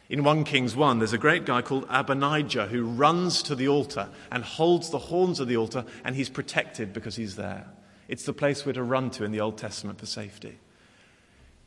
In 0.08 0.22
1 0.22 0.44
Kings 0.44 0.76
1, 0.76 1.00
there's 1.00 1.12
a 1.12 1.18
great 1.18 1.44
guy 1.44 1.62
called 1.62 1.84
Adonijah 1.90 2.68
who 2.68 2.84
runs 2.84 3.42
to 3.42 3.56
the 3.56 3.66
altar 3.66 4.08
and 4.30 4.44
holds 4.44 4.90
the 4.90 5.00
horns 5.00 5.40
of 5.40 5.48
the 5.48 5.56
altar, 5.56 5.84
and 6.04 6.14
he's 6.14 6.28
protected 6.28 6.92
because 6.92 7.16
he's 7.16 7.34
there. 7.34 7.66
It's 8.06 8.22
the 8.22 8.32
place 8.32 8.64
we're 8.64 8.74
to 8.74 8.84
run 8.84 9.10
to 9.10 9.24
in 9.24 9.32
the 9.32 9.40
Old 9.40 9.58
Testament 9.58 9.98
for 9.98 10.06
safety. 10.06 10.60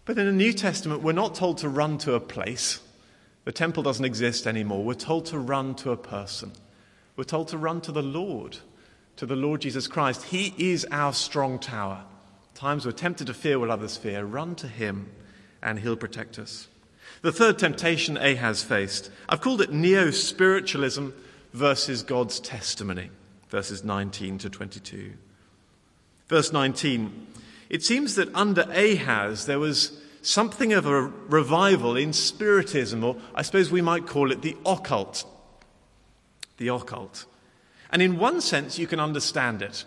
But 0.05 0.17
in 0.17 0.25
the 0.25 0.31
New 0.31 0.53
Testament, 0.53 1.01
we're 1.01 1.11
not 1.11 1.35
told 1.35 1.57
to 1.57 1.67
run 1.67 1.97
to 1.97 2.13
a 2.13 2.21
place. 2.21 2.79
The 3.43 3.51
temple 3.51 3.83
doesn't 3.83 4.05
exist 4.05 4.47
anymore. 4.47 4.85
We're 4.85 4.93
told 4.93 5.25
to 5.25 5.37
run 5.37 5.75
to 5.75 5.91
a 5.91 5.97
person. 5.97 6.53
We're 7.17 7.25
told 7.25 7.49
to 7.49 7.57
run 7.57 7.81
to 7.81 7.91
the 7.91 8.01
Lord, 8.01 8.59
to 9.17 9.25
the 9.25 9.35
Lord 9.35 9.59
Jesus 9.59 9.85
Christ. 9.89 10.23
He 10.23 10.53
is 10.57 10.87
our 10.91 11.11
strong 11.11 11.59
tower. 11.59 12.05
Times 12.63 12.85
we're 12.85 12.93
tempted 12.93 13.27
to 13.27 13.33
fear 13.33 13.59
what 13.59 13.69
others 13.69 13.97
fear. 13.97 14.23
Run 14.23 14.55
to 14.55 14.69
him 14.69 15.11
and 15.61 15.79
he'll 15.79 15.97
protect 15.97 16.39
us. 16.39 16.69
The 17.21 17.33
third 17.33 17.59
temptation 17.59 18.15
Ahaz 18.15 18.63
faced, 18.63 19.11
I've 19.27 19.41
called 19.41 19.59
it 19.59 19.73
neo 19.73 20.11
spiritualism 20.11 21.09
versus 21.51 22.03
God's 22.03 22.39
testimony, 22.39 23.09
verses 23.49 23.83
19 23.83 24.37
to 24.37 24.49
22. 24.49 25.11
Verse 26.29 26.53
19 26.53 27.27
It 27.69 27.83
seems 27.83 28.15
that 28.15 28.33
under 28.33 28.61
Ahaz 28.61 29.45
there 29.45 29.59
was 29.59 29.99
something 30.21 30.71
of 30.71 30.85
a 30.85 31.01
revival 31.01 31.97
in 31.97 32.13
Spiritism, 32.13 33.03
or 33.03 33.17
I 33.35 33.41
suppose 33.41 33.71
we 33.71 33.81
might 33.81 34.07
call 34.07 34.31
it 34.31 34.41
the 34.41 34.55
occult. 34.65 35.25
The 36.55 36.69
occult. 36.69 37.25
And 37.91 38.01
in 38.01 38.17
one 38.17 38.39
sense, 38.39 38.79
you 38.79 38.87
can 38.87 39.01
understand 39.01 39.61
it. 39.61 39.83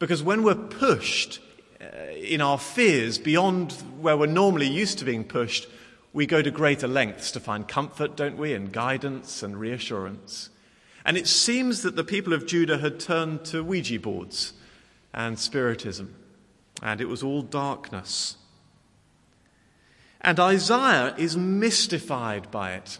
Because 0.00 0.20
when 0.20 0.42
we're 0.42 0.56
pushed 0.56 1.38
Uh, 1.80 2.10
in 2.12 2.40
our 2.40 2.58
fears 2.58 3.18
beyond 3.18 3.72
where 4.00 4.16
we're 4.16 4.26
normally 4.26 4.66
used 4.66 4.98
to 4.98 5.04
being 5.04 5.24
pushed, 5.24 5.68
we 6.12 6.26
go 6.26 6.40
to 6.40 6.50
greater 6.50 6.88
lengths 6.88 7.30
to 7.32 7.40
find 7.40 7.68
comfort, 7.68 8.16
don't 8.16 8.38
we, 8.38 8.54
and 8.54 8.72
guidance 8.72 9.42
and 9.42 9.58
reassurance. 9.58 10.48
And 11.04 11.18
it 11.18 11.26
seems 11.26 11.82
that 11.82 11.94
the 11.94 12.04
people 12.04 12.32
of 12.32 12.46
Judah 12.46 12.78
had 12.78 12.98
turned 12.98 13.44
to 13.46 13.62
Ouija 13.62 14.00
boards 14.00 14.54
and 15.12 15.38
Spiritism, 15.38 16.14
and 16.82 17.00
it 17.00 17.08
was 17.08 17.22
all 17.22 17.42
darkness. 17.42 18.36
And 20.22 20.40
Isaiah 20.40 21.14
is 21.18 21.36
mystified 21.36 22.50
by 22.50 22.72
it. 22.72 22.98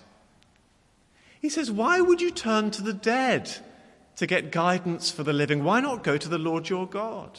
He 1.41 1.49
says, 1.49 1.71
Why 1.71 2.01
would 2.01 2.21
you 2.21 2.31
turn 2.31 2.71
to 2.73 2.83
the 2.83 2.93
dead 2.93 3.51
to 4.17 4.27
get 4.27 4.53
guidance 4.53 5.11
for 5.11 5.23
the 5.23 5.33
living? 5.33 5.65
Why 5.65 5.81
not 5.81 6.05
go 6.05 6.19
to 6.19 6.29
the 6.29 6.39
Lord 6.39 6.69
your 6.69 6.87
God? 6.87 7.39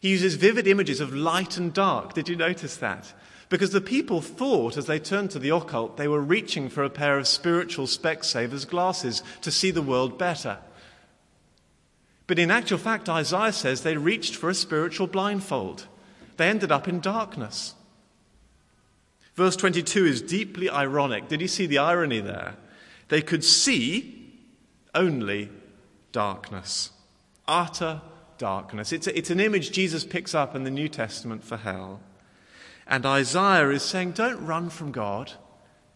He 0.00 0.10
uses 0.10 0.34
vivid 0.34 0.66
images 0.66 1.00
of 1.00 1.14
light 1.14 1.56
and 1.56 1.72
dark. 1.72 2.14
Did 2.14 2.28
you 2.28 2.36
notice 2.36 2.76
that? 2.76 3.12
Because 3.48 3.70
the 3.70 3.80
people 3.80 4.20
thought, 4.20 4.76
as 4.76 4.86
they 4.86 4.98
turned 4.98 5.30
to 5.30 5.38
the 5.38 5.50
occult, 5.50 5.96
they 5.96 6.08
were 6.08 6.20
reaching 6.20 6.68
for 6.68 6.82
a 6.82 6.90
pair 6.90 7.18
of 7.18 7.28
spiritual 7.28 7.86
Specsavers 7.86 8.68
glasses 8.68 9.22
to 9.42 9.52
see 9.52 9.70
the 9.70 9.82
world 9.82 10.18
better. 10.18 10.58
But 12.26 12.40
in 12.40 12.50
actual 12.50 12.78
fact, 12.78 13.08
Isaiah 13.08 13.52
says 13.52 13.82
they 13.82 13.96
reached 13.96 14.34
for 14.34 14.50
a 14.50 14.54
spiritual 14.54 15.06
blindfold. 15.06 15.86
They 16.36 16.48
ended 16.48 16.72
up 16.72 16.88
in 16.88 17.00
darkness. 17.00 17.74
Verse 19.36 19.54
22 19.54 20.06
is 20.06 20.22
deeply 20.22 20.68
ironic. 20.68 21.28
Did 21.28 21.40
you 21.40 21.48
see 21.48 21.66
the 21.66 21.78
irony 21.78 22.20
there? 22.20 22.56
They 23.08 23.22
could 23.22 23.44
see 23.44 24.32
only 24.94 25.50
darkness, 26.10 26.90
utter 27.46 28.00
darkness. 28.38 28.92
It's, 28.92 29.06
a, 29.06 29.16
it's 29.16 29.30
an 29.30 29.40
image 29.40 29.72
Jesus 29.72 30.04
picks 30.04 30.34
up 30.34 30.54
in 30.54 30.64
the 30.64 30.70
New 30.70 30.88
Testament 30.88 31.44
for 31.44 31.56
hell. 31.56 32.00
And 32.86 33.04
Isaiah 33.04 33.70
is 33.70 33.82
saying, 33.82 34.12
Don't 34.12 34.44
run 34.44 34.70
from 34.70 34.92
God. 34.92 35.32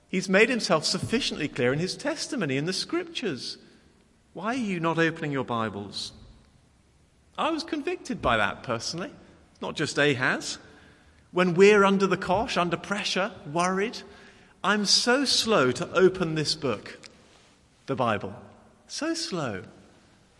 He's 0.09 0.29
made 0.29 0.49
himself 0.49 0.85
sufficiently 0.85 1.47
clear 1.47 1.73
in 1.73 1.79
his 1.79 1.97
testimony 1.97 2.57
in 2.57 2.65
the 2.65 2.73
scriptures. 2.73 3.59
Why 4.33 4.49
are 4.49 4.55
you 4.55 4.81
not 4.81 4.99
opening 4.99 5.33
your 5.33 5.45
Bibles? 5.45 6.13
I 7.39 7.51
was 7.51 7.63
convicted 7.63 8.21
by 8.21 8.37
that 8.37 8.63
personally, 8.63 9.11
not 9.61 9.77
just 9.77 9.99
Ahaz. 9.99 10.59
When 11.33 11.55
we're 11.55 11.85
under 11.85 12.09
the 12.09 12.17
cosh, 12.17 12.57
under 12.57 12.77
pressure, 12.77 13.31
worried, 13.53 13.99
I'm 14.65 14.85
so 14.85 15.25
slow 15.25 15.71
to 15.73 15.91
open 15.93 16.35
this 16.35 16.55
book, 16.55 16.99
the 17.87 17.95
Bible. 17.95 18.35
So 18.89 19.15
slow. 19.15 19.63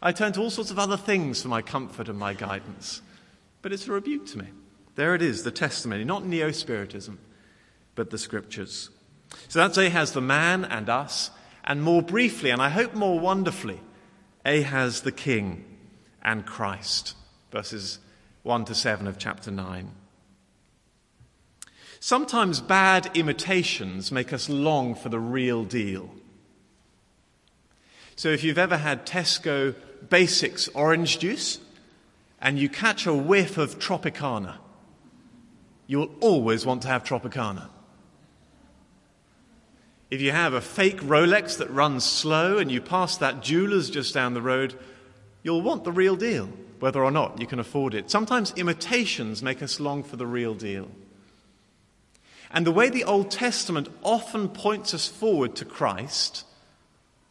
I 0.03 0.13
turn 0.13 0.33
to 0.33 0.41
all 0.41 0.51
sorts 0.51 0.71
of 0.71 0.79
other 0.79 0.97
things 0.97 1.43
for 1.43 1.49
my 1.49 1.61
comfort 1.61 2.09
and 2.09 2.19
my 2.19 2.33
guidance. 2.33 3.03
But 3.63 3.73
it's 3.73 3.87
a 3.87 3.93
rebuke 3.93 4.27
to 4.29 4.39
me. 4.39 4.47
There 4.95 5.15
it 5.15 5.23
is, 5.23 5.43
the 5.43 5.51
testimony, 5.51 6.05
not 6.05 6.25
neo 6.25 6.51
Spiritism, 6.51 7.19
but 7.95 8.11
the 8.11 8.19
scriptures. 8.19 8.91
So 9.49 9.59
that's 9.59 9.79
Ahaz 9.79 10.13
the 10.13 10.21
man 10.21 10.65
and 10.65 10.89
us, 10.89 11.31
and 11.65 11.83
more 11.83 12.03
briefly, 12.03 12.51
and 12.51 12.61
I 12.63 12.71
hope 12.71 12.95
more 12.95 13.21
wonderfully, 13.21 13.81
Ahaz 14.45 15.03
the 15.03 15.13
king 15.13 15.65
and 16.23 16.47
Christ, 16.47 17.15
verses 17.53 17.99
1 18.43 18.65
to 18.67 18.75
7 18.75 19.07
of 19.07 19.19
chapter 19.19 19.51
9. 19.51 19.91
Sometimes 22.01 22.63
bad 22.63 23.11
imitations 23.15 24.11
make 24.11 24.33
us 24.33 24.49
long 24.49 24.95
for 24.95 25.11
the 25.11 25.21
real 25.21 25.65
deal. 25.65 26.11
So 28.17 28.31
if 28.31 28.43
you've 28.43 28.59
ever 28.59 28.79
had 28.79 29.07
Tesco 29.07 29.75
Basics 30.09 30.69
orange 30.69 31.19
juice 31.19 31.59
and 32.41 32.59
you 32.59 32.69
catch 32.69 33.07
a 33.07 33.15
whiff 33.15 33.59
of 33.59 33.79
Tropicana, 33.79 34.57
you'll 35.87 36.15
always 36.21 36.65
want 36.65 36.83
to 36.83 36.89
have 36.89 37.05
Tropicana. 37.05 37.69
If 40.11 40.21
you 40.21 40.33
have 40.33 40.55
a 40.55 40.61
fake 40.61 41.01
Rolex 41.01 41.59
that 41.59 41.71
runs 41.71 42.05
slow 42.05 42.59
and 42.59 42.71
you 42.71 42.81
pass 42.81 43.17
that 43.19 43.43
jeweler's 43.43 43.91
just 43.91 44.13
down 44.13 44.35
the 44.35 44.43
road, 44.43 44.77
you'll 45.43 45.63
want 45.63 45.85
the 45.85 45.93
real 45.93 46.17
deal, 46.17 46.49
whether 46.81 47.05
or 47.05 47.11
not 47.11 47.41
you 47.41 47.47
can 47.47 47.61
afford 47.61 47.95
it. 47.95 48.11
Sometimes 48.11 48.53
imitations 48.57 49.43
make 49.43 49.63
us 49.63 49.79
long 49.79 50.03
for 50.03 50.17
the 50.17 50.27
real 50.27 50.55
deal. 50.55 50.89
And 52.51 52.67
the 52.67 52.73
way 52.73 52.89
the 52.89 53.05
Old 53.05 53.31
Testament 53.31 53.89
often 54.03 54.49
points 54.49 54.93
us 54.95 55.07
forward 55.07 55.55
to 55.57 55.65
Christ 55.65 56.45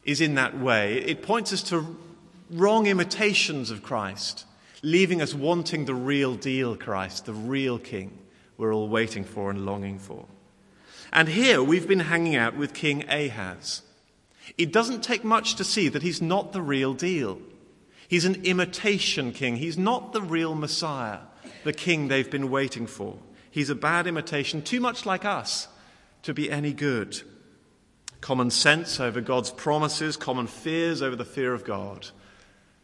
is 0.06 0.22
in 0.22 0.36
that 0.36 0.58
way. 0.58 1.00
It 1.00 1.22
points 1.22 1.52
us 1.52 1.62
to 1.64 1.98
wrong 2.50 2.88
imitations 2.88 3.72
of 3.72 3.84
Christ, 3.84 4.46
leaving 4.82 5.22
us 5.22 5.34
wanting 5.34 5.86
the 5.86 5.96
real 5.96 6.36
deal 6.36 6.76
Christ, 6.76 7.26
the 7.26 7.34
real 7.34 7.80
King 7.80 8.20
we're 8.60 8.74
all 8.74 8.90
waiting 8.90 9.24
for 9.24 9.50
and 9.50 9.66
longing 9.66 9.98
for. 9.98 10.26
And 11.14 11.30
here 11.30 11.64
we've 11.64 11.88
been 11.88 12.02
hanging 12.02 12.36
out 12.36 12.58
with 12.58 12.74
King 12.74 13.10
Ahaz. 13.10 13.82
It 14.58 14.74
doesn't 14.74 15.02
take 15.02 15.24
much 15.24 15.56
to 15.56 15.64
see 15.64 15.88
that 15.88 16.04
he's 16.04 16.22
not 16.22 16.52
the 16.52 16.62
real 16.62 16.94
deal. 16.94 17.40
He's 18.10 18.26
an 18.26 18.44
imitation 18.44 19.32
king. 19.32 19.56
He's 19.56 19.78
not 19.78 20.12
the 20.12 20.22
real 20.22 20.56
Messiah, 20.56 21.20
the 21.64 21.72
king 21.72 22.10
they've 22.10 22.30
been 22.30 22.52
waiting 22.52 22.86
for. 22.86 23.18
He's 23.50 23.70
a 23.70 23.76
bad 23.76 24.08
imitation, 24.08 24.62
too 24.62 24.82
much 24.82 25.06
like 25.06 25.24
us 25.24 25.70
to 26.24 26.34
be 26.34 26.52
any 26.52 26.74
good. 26.74 27.22
Common 28.20 28.52
sense 28.52 29.00
over 29.00 29.22
God's 29.22 29.52
promises, 29.52 30.18
common 30.18 30.48
fears 30.48 31.02
over 31.02 31.16
the 31.16 31.24
fear 31.24 31.54
of 31.54 31.64
God, 31.64 32.10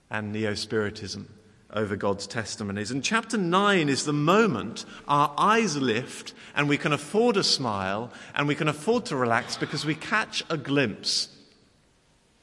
and 0.09 0.31
neo 0.31 0.53
Spiritism 0.53 1.27
over 1.73 1.95
God's 1.95 2.25
testimonies. 2.25 2.91
And 2.91 3.03
chapter 3.03 3.37
9 3.37 3.89
is 3.89 4.05
the 4.05 4.13
moment 4.13 4.85
our 5.07 5.33
eyes 5.37 5.75
lift 5.75 6.33
and 6.55 6.69
we 6.69 6.77
can 6.77 6.93
afford 6.93 7.37
a 7.37 7.43
smile 7.43 8.11
and 8.33 8.47
we 8.47 8.55
can 8.55 8.67
afford 8.67 9.05
to 9.07 9.15
relax 9.15 9.57
because 9.57 9.85
we 9.85 9.95
catch 9.95 10.43
a 10.49 10.57
glimpse 10.57 11.29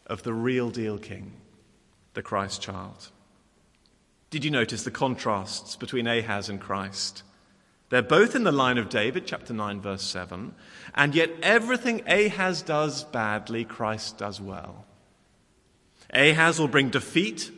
of 0.07 0.23
the 0.23 0.35
real 0.35 0.71
deal 0.71 0.99
King, 0.99 1.33
the 2.15 2.23
Christ 2.23 2.61
child. 2.61 3.11
Did 4.31 4.45
you 4.45 4.51
notice 4.51 4.83
the 4.83 4.91
contrasts 4.91 5.77
between 5.77 6.07
Ahaz 6.07 6.49
and 6.49 6.61
Christ? 6.61 7.23
They're 7.89 8.03
both 8.03 8.35
in 8.35 8.45
the 8.45 8.53
line 8.53 8.79
of 8.79 8.89
David, 8.89 9.27
chapter 9.27 9.53
9, 9.53 9.83
verse 9.83 10.03
7, 10.03 10.55
and 10.95 11.15
yet 11.15 11.31
everything 11.43 12.03
Ahaz 12.09 12.63
does 12.63 13.05
badly, 13.05 13.65
Christ 13.65 14.17
does 14.17 14.41
well. 14.41 14.87
Ahaz 16.13 16.59
will 16.59 16.69
bring 16.69 16.91
defeat, 16.91 17.51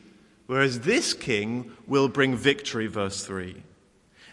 whereas 0.46 0.80
this 0.80 1.12
king 1.12 1.72
will 1.86 2.08
bring 2.08 2.36
victory, 2.36 2.86
verse 2.86 3.24
3. 3.24 3.62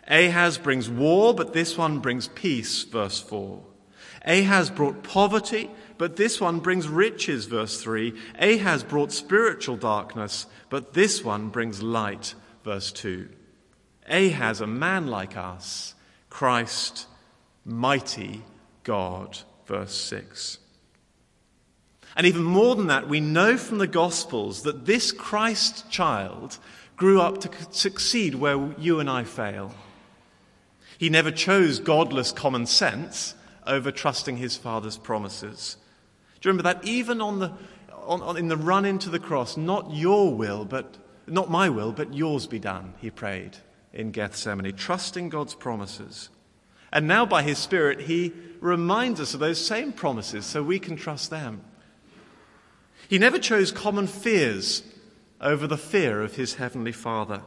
Ahaz 0.07 0.57
brings 0.57 0.89
war, 0.89 1.33
but 1.33 1.53
this 1.53 1.77
one 1.77 1.99
brings 1.99 2.27
peace, 2.27 2.83
verse 2.83 3.19
4. 3.19 3.61
Ahaz 4.25 4.69
brought 4.69 5.03
poverty, 5.03 5.71
but 5.97 6.15
this 6.15 6.39
one 6.39 6.59
brings 6.59 6.87
riches, 6.87 7.45
verse 7.45 7.81
3. 7.81 8.13
Ahaz 8.39 8.83
brought 8.83 9.11
spiritual 9.11 9.77
darkness, 9.77 10.45
but 10.69 10.93
this 10.93 11.23
one 11.23 11.49
brings 11.49 11.81
light, 11.81 12.35
verse 12.63 12.91
2. 12.91 13.29
Ahaz, 14.07 14.61
a 14.61 14.67
man 14.67 15.07
like 15.07 15.37
us, 15.37 15.95
Christ, 16.29 17.07
mighty 17.65 18.43
God, 18.83 19.39
verse 19.65 19.95
6. 19.95 20.59
And 22.15 22.27
even 22.27 22.43
more 22.43 22.75
than 22.75 22.87
that, 22.87 23.07
we 23.07 23.19
know 23.19 23.57
from 23.57 23.77
the 23.77 23.87
Gospels 23.87 24.63
that 24.63 24.85
this 24.85 25.11
Christ 25.11 25.89
child 25.89 26.57
grew 26.97 27.21
up 27.21 27.39
to 27.41 27.49
succeed 27.71 28.35
where 28.35 28.73
you 28.77 28.99
and 28.99 29.09
I 29.09 29.23
fail. 29.23 29.73
He 30.97 31.09
never 31.09 31.31
chose 31.31 31.79
godless 31.79 32.31
common 32.31 32.65
sense 32.65 33.33
over 33.65 33.91
trusting 33.91 34.37
his 34.37 34.57
father's 34.57 34.97
promises. 34.97 35.77
Do 36.39 36.49
you 36.49 36.51
remember 36.51 36.73
that? 36.73 36.85
Even 36.85 37.21
on 37.21 37.39
the, 37.39 37.51
on, 37.93 38.21
on, 38.21 38.37
in 38.37 38.49
the 38.49 38.57
run 38.57 38.85
into 38.85 39.09
the 39.09 39.19
cross, 39.19 39.57
not 39.57 39.91
your 39.91 40.33
will, 40.33 40.65
but 40.65 40.97
not 41.27 41.49
my 41.49 41.69
will, 41.69 41.91
but 41.91 42.13
yours 42.13 42.45
be 42.45 42.59
done, 42.59 42.93
he 42.99 43.09
prayed 43.09 43.57
in 43.93 44.11
Gethsemane, 44.11 44.75
trusting 44.75 45.29
God's 45.29 45.55
promises. 45.55 46.29
And 46.93 47.07
now, 47.07 47.25
by 47.25 47.43
His 47.43 47.57
Spirit, 47.57 48.01
He 48.01 48.33
reminds 48.59 49.19
us 49.19 49.33
of 49.33 49.39
those 49.39 49.63
same 49.63 49.93
promises 49.93 50.45
so 50.45 50.61
we 50.61 50.79
can 50.79 50.95
trust 50.95 51.29
them. 51.29 51.61
He 53.11 53.19
never 53.19 53.39
chose 53.39 53.73
common 53.73 54.07
fears 54.07 54.83
over 55.41 55.67
the 55.67 55.77
fear 55.77 56.21
of 56.21 56.37
His 56.37 56.53
Heavenly 56.53 56.93
Father. 56.93 57.41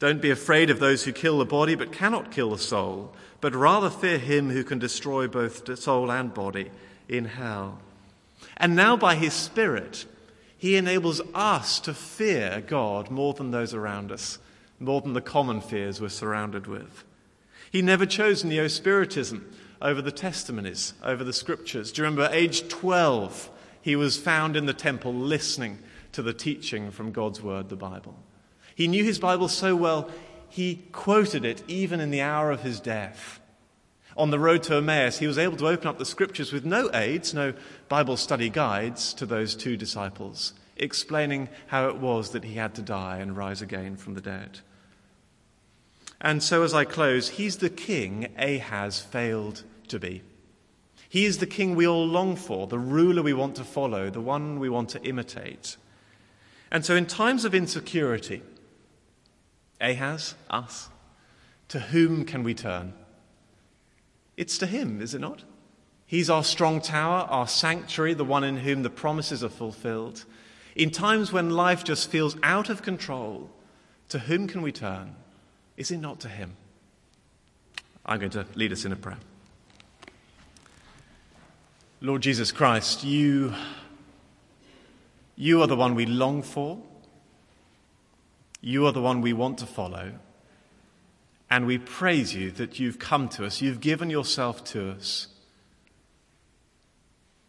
Don't 0.00 0.20
be 0.20 0.32
afraid 0.32 0.68
of 0.68 0.80
those 0.80 1.04
who 1.04 1.12
kill 1.12 1.38
the 1.38 1.44
body 1.44 1.76
but 1.76 1.92
cannot 1.92 2.32
kill 2.32 2.50
the 2.50 2.58
soul, 2.58 3.14
but 3.40 3.54
rather 3.54 3.88
fear 3.88 4.18
Him 4.18 4.50
who 4.50 4.64
can 4.64 4.80
destroy 4.80 5.28
both 5.28 5.78
soul 5.78 6.10
and 6.10 6.34
body 6.34 6.72
in 7.08 7.26
hell. 7.26 7.78
And 8.56 8.74
now, 8.74 8.96
by 8.96 9.14
His 9.14 9.32
Spirit, 9.32 10.06
He 10.58 10.74
enables 10.74 11.20
us 11.34 11.78
to 11.82 11.94
fear 11.94 12.60
God 12.60 13.12
more 13.12 13.32
than 13.32 13.52
those 13.52 13.72
around 13.72 14.10
us 14.10 14.40
more 14.80 15.00
than 15.00 15.12
the 15.12 15.20
common 15.20 15.60
fears 15.60 16.00
we're 16.00 16.08
surrounded 16.08 16.66
with. 16.66 17.04
He 17.70 17.80
never 17.80 18.06
chose 18.06 18.42
neo 18.42 18.66
Spiritism 18.66 19.54
over 19.80 20.02
the 20.02 20.10
testimonies, 20.10 20.94
over 21.04 21.22
the 21.22 21.32
scriptures. 21.32 21.92
Do 21.92 22.02
you 22.02 22.08
remember, 22.08 22.28
age 22.34 22.68
12, 22.68 23.50
he 23.80 23.96
was 23.96 24.18
found 24.18 24.56
in 24.56 24.66
the 24.66 24.74
temple 24.74 25.14
listening 25.14 25.78
to 26.12 26.22
the 26.22 26.32
teaching 26.32 26.90
from 26.90 27.12
God's 27.12 27.42
word, 27.42 27.68
the 27.68 27.76
Bible. 27.76 28.16
He 28.74 28.88
knew 28.88 29.04
his 29.04 29.18
Bible 29.18 29.48
so 29.48 29.76
well, 29.76 30.10
he 30.48 30.82
quoted 30.92 31.44
it 31.44 31.62
even 31.68 32.00
in 32.00 32.10
the 32.10 32.20
hour 32.20 32.50
of 32.50 32.62
his 32.62 32.80
death. 32.80 33.40
On 34.16 34.30
the 34.30 34.38
road 34.38 34.62
to 34.64 34.76
Emmaus, 34.76 35.18
he 35.18 35.26
was 35.26 35.38
able 35.38 35.56
to 35.58 35.68
open 35.68 35.86
up 35.86 35.98
the 35.98 36.04
scriptures 36.04 36.52
with 36.52 36.64
no 36.64 36.90
aids, 36.92 37.32
no 37.32 37.54
Bible 37.88 38.16
study 38.16 38.50
guides 38.50 39.14
to 39.14 39.24
those 39.24 39.54
two 39.54 39.76
disciples, 39.76 40.52
explaining 40.76 41.48
how 41.68 41.88
it 41.88 41.96
was 41.96 42.30
that 42.30 42.44
he 42.44 42.54
had 42.54 42.74
to 42.74 42.82
die 42.82 43.18
and 43.18 43.36
rise 43.36 43.62
again 43.62 43.96
from 43.96 44.14
the 44.14 44.20
dead. 44.20 44.60
And 46.20 46.42
so, 46.42 46.62
as 46.62 46.74
I 46.74 46.84
close, 46.84 47.30
he's 47.30 47.58
the 47.58 47.70
king 47.70 48.28
Ahaz 48.36 49.00
failed 49.00 49.62
to 49.88 49.98
be. 49.98 50.22
He 51.10 51.24
is 51.24 51.38
the 51.38 51.46
king 51.46 51.74
we 51.74 51.88
all 51.88 52.06
long 52.06 52.36
for, 52.36 52.68
the 52.68 52.78
ruler 52.78 53.20
we 53.20 53.32
want 53.32 53.56
to 53.56 53.64
follow, 53.64 54.10
the 54.10 54.20
one 54.20 54.60
we 54.60 54.68
want 54.68 54.90
to 54.90 55.02
imitate. 55.02 55.76
And 56.70 56.84
so, 56.84 56.94
in 56.94 57.06
times 57.06 57.44
of 57.44 57.52
insecurity, 57.52 58.42
Ahaz, 59.80 60.36
us, 60.48 60.88
to 61.66 61.80
whom 61.80 62.24
can 62.24 62.44
we 62.44 62.54
turn? 62.54 62.92
It's 64.36 64.56
to 64.58 64.66
Him, 64.66 65.02
is 65.02 65.12
it 65.12 65.20
not? 65.20 65.42
He's 66.06 66.30
our 66.30 66.44
strong 66.44 66.80
tower, 66.80 67.26
our 67.28 67.48
sanctuary, 67.48 68.14
the 68.14 68.24
one 68.24 68.44
in 68.44 68.58
whom 68.58 68.84
the 68.84 68.88
promises 68.88 69.42
are 69.42 69.48
fulfilled. 69.48 70.24
In 70.76 70.92
times 70.92 71.32
when 71.32 71.50
life 71.50 71.82
just 71.82 72.08
feels 72.08 72.36
out 72.44 72.70
of 72.70 72.82
control, 72.82 73.50
to 74.10 74.20
whom 74.20 74.46
can 74.46 74.62
we 74.62 74.70
turn? 74.70 75.16
Is 75.76 75.90
it 75.90 75.98
not 75.98 76.20
to 76.20 76.28
Him? 76.28 76.56
I'm 78.06 78.20
going 78.20 78.30
to 78.30 78.46
lead 78.54 78.70
us 78.70 78.84
in 78.84 78.92
a 78.92 78.96
prayer. 78.96 79.18
Lord 82.02 82.22
Jesus 82.22 82.50
Christ, 82.50 83.04
you, 83.04 83.52
you 85.36 85.60
are 85.60 85.66
the 85.66 85.76
one 85.76 85.94
we 85.94 86.06
long 86.06 86.40
for. 86.40 86.78
You 88.62 88.86
are 88.86 88.92
the 88.92 89.02
one 89.02 89.20
we 89.20 89.34
want 89.34 89.58
to 89.58 89.66
follow. 89.66 90.12
And 91.50 91.66
we 91.66 91.76
praise 91.76 92.34
you 92.34 92.52
that 92.52 92.78
you've 92.78 92.98
come 92.98 93.28
to 93.30 93.44
us, 93.44 93.60
you've 93.60 93.80
given 93.80 94.08
yourself 94.08 94.64
to 94.64 94.92
us. 94.92 95.26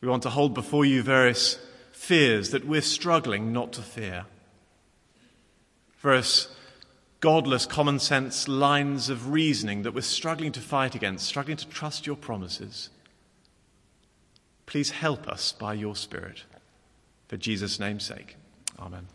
We 0.02 0.10
want 0.10 0.24
to 0.24 0.30
hold 0.30 0.54
before 0.54 0.84
you 0.84 1.02
various 1.02 1.58
fears 1.94 2.50
that 2.50 2.66
we're 2.66 2.82
struggling 2.82 3.54
not 3.54 3.72
to 3.74 3.82
fear. 3.82 4.26
Various 6.00 6.54
godless 7.22 7.66
common 7.66 8.00
sense 8.00 8.50
lines 8.50 9.08
of 9.08 9.30
reasoning 9.30 9.84
that 9.84 9.94
we're 9.94 10.02
struggling 10.02 10.52
to 10.52 10.60
fight 10.60 10.94
against, 10.94 11.26
struggling 11.26 11.56
to 11.56 11.68
trust 11.70 12.06
your 12.06 12.18
promises. 12.18 12.90
Please 14.66 14.92
help 14.92 15.28
us 15.28 15.52
by 15.52 15.74
your 15.74 15.96
Spirit. 15.96 16.44
For 17.28 17.38
Jesus' 17.38 17.80
name's 17.80 18.04
sake. 18.04 18.36
Amen. 18.80 19.08